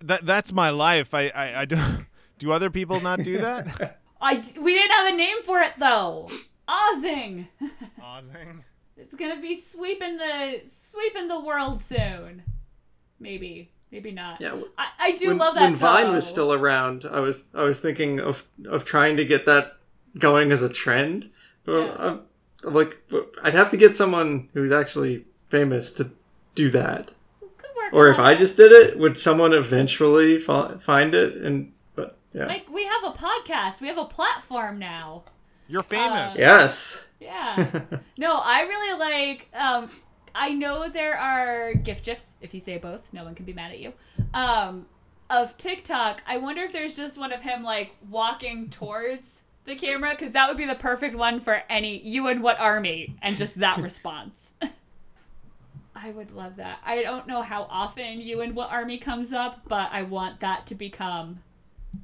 that 0.00 0.26
that's 0.26 0.52
my 0.52 0.68
life. 0.68 1.14
I 1.14 1.28
I, 1.28 1.60
I 1.62 1.64
do. 1.64 1.78
Do 2.38 2.52
other 2.52 2.70
people 2.70 3.02
not 3.02 3.22
do 3.22 3.36
that? 3.36 4.00
I 4.20 4.42
we 4.58 4.72
didn't 4.72 4.92
have 4.92 5.12
a 5.12 5.14
name 5.14 5.42
for 5.42 5.60
it 5.60 5.74
though. 5.78 6.26
Ozing. 6.70 7.48
Ozing. 8.02 8.64
It's 8.96 9.14
gonna 9.14 9.40
be 9.40 9.54
sweeping 9.58 10.18
the 10.18 10.60
sweeping 10.70 11.26
the 11.28 11.40
world 11.40 11.80
soon. 11.82 12.42
Maybe, 13.18 13.70
maybe 13.90 14.10
not. 14.10 14.42
Yeah, 14.42 14.50
w- 14.50 14.68
I, 14.76 14.88
I 14.98 15.12
do 15.12 15.28
when, 15.28 15.38
love 15.38 15.54
that. 15.54 15.62
when 15.62 15.74
Vine 15.76 16.12
was 16.12 16.26
still 16.26 16.52
around, 16.52 17.06
I 17.10 17.20
was 17.20 17.50
I 17.54 17.62
was 17.62 17.80
thinking 17.80 18.20
of 18.20 18.46
of 18.68 18.84
trying 18.84 19.16
to 19.16 19.24
get 19.24 19.46
that 19.46 19.78
going 20.18 20.52
as 20.52 20.60
a 20.60 20.68
trend. 20.68 21.30
But 21.64 21.72
Yeah. 21.86 21.96
I'm, 21.98 22.20
I'm 22.66 22.74
like, 22.74 22.98
I'd 23.42 23.54
have 23.54 23.70
to 23.70 23.78
get 23.78 23.96
someone 23.96 24.50
who's 24.52 24.70
actually 24.72 25.24
famous 25.48 25.90
to 25.92 26.10
do 26.54 26.68
that. 26.70 27.12
Or 27.92 28.08
if. 28.08 28.18
I 28.18 28.34
just 28.34 28.58
did 28.58 28.70
it, 28.70 28.98
would 28.98 29.18
someone 29.18 29.54
eventually 29.54 30.36
fi- 30.38 30.76
find 30.76 31.14
it? 31.14 31.36
And 31.36 31.72
but 31.94 32.18
yeah, 32.34 32.46
like 32.48 32.68
we 32.70 32.84
have 32.84 33.04
a 33.04 33.16
podcast, 33.16 33.80
we 33.80 33.88
have 33.88 33.96
a 33.98 34.04
platform 34.04 34.78
now. 34.78 35.24
You're 35.70 35.84
famous. 35.84 36.36
yes. 36.36 37.06
Yeah. 37.20 37.82
no, 38.18 38.40
I 38.42 38.62
really 38.62 38.98
like. 38.98 39.48
Um, 39.54 39.88
I 40.34 40.50
know 40.50 40.88
there 40.88 41.16
are 41.16 41.74
gift 41.74 42.04
gifs. 42.04 42.34
If 42.40 42.54
you 42.54 42.60
say 42.60 42.78
both, 42.78 43.12
no 43.12 43.24
one 43.24 43.34
can 43.34 43.44
be 43.44 43.52
mad 43.52 43.70
at 43.70 43.78
you. 43.78 43.92
Um, 44.34 44.86
of 45.28 45.56
TikTok, 45.56 46.22
I 46.26 46.38
wonder 46.38 46.62
if 46.62 46.72
there's 46.72 46.96
just 46.96 47.18
one 47.18 47.32
of 47.32 47.40
him 47.40 47.62
like 47.62 47.92
walking 48.08 48.68
towards 48.70 49.42
the 49.64 49.76
camera 49.76 50.10
because 50.10 50.32
that 50.32 50.48
would 50.48 50.56
be 50.56 50.66
the 50.66 50.74
perfect 50.74 51.14
one 51.14 51.38
for 51.40 51.62
any 51.70 51.98
you 52.00 52.26
and 52.26 52.42
what 52.42 52.58
army 52.58 53.16
and 53.22 53.36
just 53.36 53.60
that 53.60 53.78
response. 53.82 54.50
I 55.94 56.10
would 56.10 56.32
love 56.32 56.56
that. 56.56 56.80
I 56.84 57.02
don't 57.02 57.26
know 57.28 57.42
how 57.42 57.64
often 57.70 58.20
you 58.20 58.40
and 58.40 58.56
what 58.56 58.70
army 58.70 58.98
comes 58.98 59.32
up, 59.32 59.60
but 59.68 59.90
I 59.92 60.02
want 60.02 60.40
that 60.40 60.66
to 60.68 60.74
become 60.74 61.40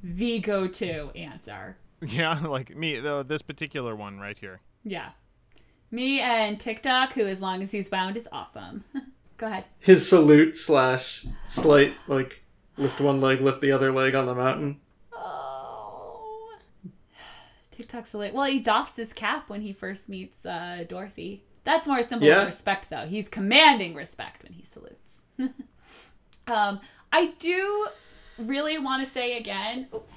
the 0.03 0.39
go-to 0.39 1.09
answer. 1.15 1.77
Yeah, 2.05 2.39
like 2.45 2.75
me. 2.75 2.99
Though 2.99 3.23
this 3.23 3.41
particular 3.41 3.95
one 3.95 4.19
right 4.19 4.37
here. 4.37 4.61
Yeah. 4.83 5.09
Me 5.89 6.19
and 6.19 6.59
TikTok, 6.59 7.13
who 7.13 7.25
as 7.25 7.41
long 7.41 7.63
as 7.63 7.71
he's 7.71 7.89
bound 7.89 8.17
is 8.17 8.27
awesome. 8.31 8.83
Go 9.37 9.47
ahead. 9.47 9.65
His 9.79 10.07
salute 10.07 10.55
slash 10.55 11.25
slight 11.47 11.93
like 12.07 12.43
lift 12.77 12.99
one 13.01 13.19
leg, 13.21 13.41
lift 13.41 13.61
the 13.61 13.71
other 13.71 13.91
leg 13.91 14.13
on 14.15 14.25
the 14.27 14.35
mountain. 14.35 14.79
Oh. 15.13 16.55
TikTok's 17.71 18.13
a 18.13 18.17
lit. 18.17 18.33
Well, 18.33 18.45
he 18.45 18.59
doffs 18.59 18.95
his 18.95 19.13
cap 19.13 19.49
when 19.49 19.61
he 19.61 19.73
first 19.73 20.09
meets 20.09 20.45
uh, 20.45 20.83
Dorothy. 20.87 21.43
That's 21.63 21.87
more 21.87 21.99
a 21.99 22.03
symbol 22.03 22.27
Yeah. 22.27 22.41
of 22.41 22.45
respect, 22.47 22.89
though. 22.89 23.05
He's 23.07 23.27
commanding 23.27 23.93
respect 23.93 24.43
when 24.43 24.53
he 24.53 24.63
salutes. 24.63 25.23
um, 26.47 26.79
I 27.11 27.33
do 27.39 27.87
really 28.37 28.77
want 28.77 29.03
to 29.05 29.09
say 29.11 29.37
again. 29.37 29.87
Oh, 29.91 30.03
hang 30.09 30.16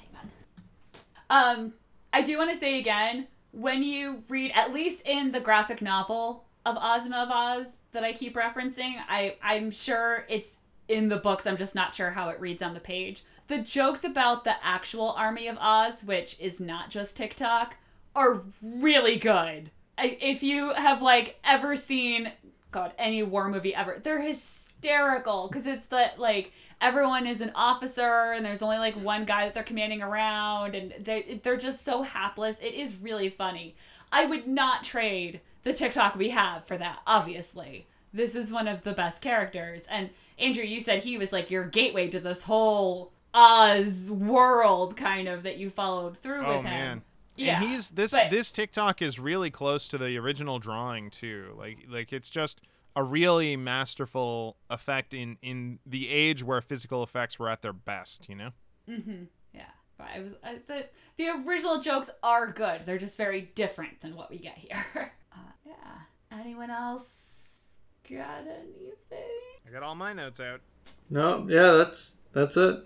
Um, 1.31 1.73
I 2.11 2.21
do 2.21 2.37
want 2.37 2.51
to 2.51 2.57
say 2.57 2.77
again 2.77 3.27
when 3.51 3.83
you 3.83 4.23
read, 4.29 4.51
at 4.53 4.73
least 4.73 5.01
in 5.05 5.31
the 5.31 5.39
graphic 5.39 5.81
novel 5.81 6.43
of 6.65 6.77
Ozma 6.77 7.17
of 7.17 7.29
Oz 7.31 7.79
that 7.93 8.03
I 8.03 8.13
keep 8.13 8.35
referencing, 8.35 8.95
I 9.09 9.37
I'm 9.41 9.71
sure 9.71 10.25
it's 10.29 10.57
in 10.87 11.07
the 11.07 11.17
books. 11.17 11.47
I'm 11.47 11.57
just 11.57 11.73
not 11.73 11.95
sure 11.95 12.11
how 12.11 12.29
it 12.29 12.39
reads 12.39 12.61
on 12.61 12.73
the 12.73 12.79
page. 12.81 13.23
The 13.47 13.59
jokes 13.59 14.03
about 14.03 14.43
the 14.43 14.55
actual 14.63 15.11
army 15.11 15.47
of 15.47 15.57
Oz, 15.59 16.03
which 16.03 16.39
is 16.39 16.59
not 16.59 16.89
just 16.89 17.17
TikTok, 17.17 17.75
are 18.13 18.43
really 18.61 19.17
good. 19.17 19.71
If 19.97 20.43
you 20.43 20.73
have 20.73 21.01
like 21.01 21.39
ever 21.45 21.77
seen 21.77 22.31
God 22.71 22.93
any 22.97 23.23
war 23.23 23.47
movie 23.47 23.73
ever, 23.73 23.99
they're 24.03 24.21
hysterical 24.21 25.47
because 25.47 25.65
it's 25.65 25.85
the 25.85 26.11
like 26.17 26.51
everyone 26.81 27.27
is 27.27 27.39
an 27.41 27.51
officer 27.55 28.33
and 28.33 28.45
there's 28.45 28.61
only 28.61 28.77
like 28.79 28.95
one 28.95 29.23
guy 29.25 29.45
that 29.45 29.53
they're 29.53 29.63
commanding 29.63 30.01
around 30.01 30.75
and 30.75 30.93
they 30.99 31.39
they're 31.43 31.57
just 31.57 31.85
so 31.85 32.01
hapless. 32.01 32.59
It 32.59 32.73
is 32.73 32.95
really 32.97 33.29
funny. 33.29 33.75
I 34.11 34.25
would 34.25 34.47
not 34.47 34.83
trade 34.83 35.39
the 35.63 35.73
TikTok 35.73 36.15
we 36.15 36.29
have 36.31 36.65
for 36.65 36.77
that. 36.77 36.99
Obviously, 37.07 37.85
this 38.13 38.35
is 38.35 38.51
one 38.51 38.67
of 38.67 38.83
the 38.83 38.93
best 38.93 39.21
characters. 39.21 39.85
And 39.89 40.09
Andrew, 40.39 40.63
you 40.63 40.79
said 40.79 41.03
he 41.03 41.17
was 41.17 41.31
like 41.31 41.51
your 41.51 41.65
gateway 41.65 42.09
to 42.09 42.19
this 42.19 42.43
whole 42.43 43.11
Oz 43.33 44.11
world, 44.11 44.97
kind 44.97 45.27
of 45.29 45.43
that 45.43 45.57
you 45.57 45.69
followed 45.69 46.17
through 46.17 46.43
Oh 46.45 46.49
with 46.49 46.57
him. 46.57 46.63
man. 46.65 47.01
Yeah, 47.37 47.61
And 47.61 47.69
he's 47.69 47.91
this 47.91 48.11
but- 48.11 48.29
this 48.29 48.51
TikTok 48.51 49.01
is 49.01 49.17
really 49.19 49.49
close 49.49 49.87
to 49.89 49.97
the 49.97 50.17
original 50.17 50.59
drawing 50.59 51.09
too. 51.09 51.55
Like 51.57 51.85
like 51.89 52.11
it's 52.11 52.29
just 52.29 52.61
a 52.95 53.03
really 53.03 53.55
masterful 53.55 54.57
effect 54.69 55.13
in 55.13 55.37
in 55.41 55.79
the 55.85 56.09
age 56.09 56.43
where 56.43 56.61
physical 56.61 57.03
effects 57.03 57.39
were 57.39 57.49
at 57.49 57.61
their 57.61 57.73
best, 57.73 58.27
you 58.29 58.35
know? 58.35 58.49
Mm-hmm. 58.89 59.23
Yeah. 59.53 59.63
But 59.97 60.07
I 60.15 60.19
was 60.19 60.33
I, 60.43 60.57
the 60.67 60.85
the 61.17 61.29
original 61.45 61.79
jokes 61.79 62.09
are 62.23 62.51
good. 62.51 62.81
They're 62.85 62.97
just 62.97 63.17
very 63.17 63.51
different 63.55 64.01
than 64.01 64.15
what 64.15 64.29
we 64.29 64.37
get 64.37 64.57
here. 64.57 64.85
uh, 65.33 65.51
yeah. 65.65 66.39
Anyone 66.39 66.69
else 66.69 67.77
got 68.09 68.41
anything? 68.41 69.19
I 69.67 69.71
got 69.71 69.83
all 69.83 69.95
my 69.95 70.13
notes 70.13 70.39
out. 70.39 70.61
No, 71.09 71.45
yeah, 71.49 71.71
that's 71.71 72.17
that's 72.33 72.57
it. 72.57 72.85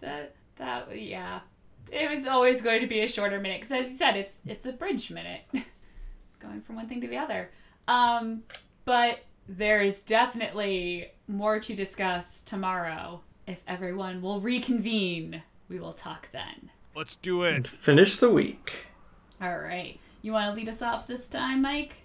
That 0.00 0.34
that 0.56 1.00
yeah. 1.00 1.40
It 1.92 2.10
was 2.10 2.26
always 2.26 2.62
going 2.62 2.80
to 2.80 2.86
be 2.86 3.00
a 3.00 3.08
shorter 3.08 3.38
minute 3.38 3.60
because, 3.60 3.84
as 3.84 3.90
you 3.92 3.96
said, 3.96 4.16
it's 4.16 4.38
it's 4.46 4.66
a 4.66 4.72
bridge 4.72 5.10
minute, 5.10 5.42
going 6.40 6.62
from 6.62 6.76
one 6.76 6.88
thing 6.88 7.00
to 7.02 7.06
the 7.06 7.18
other. 7.18 7.50
Um, 7.86 8.42
but 8.84 9.20
there 9.48 9.82
is 9.82 10.02
definitely 10.02 11.10
more 11.28 11.60
to 11.60 11.74
discuss 11.74 12.42
tomorrow. 12.42 13.20
If 13.46 13.62
everyone 13.68 14.22
will 14.22 14.40
reconvene, 14.40 15.42
we 15.68 15.78
will 15.78 15.92
talk 15.92 16.28
then. 16.32 16.70
Let's 16.94 17.16
do 17.16 17.42
it. 17.42 17.54
And 17.54 17.66
finish 17.66 18.16
the 18.16 18.30
week. 18.30 18.86
All 19.40 19.58
right. 19.58 19.98
You 20.22 20.32
want 20.32 20.48
to 20.48 20.54
lead 20.54 20.68
us 20.68 20.80
off 20.80 21.06
this 21.06 21.28
time, 21.28 21.62
Mike? 21.62 21.96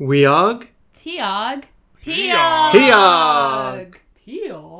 Weog. 0.00 0.68
Tiog. 0.94 1.64
Peog. 2.02 2.72
Peog. 2.72 3.98
Peog. 4.24 4.78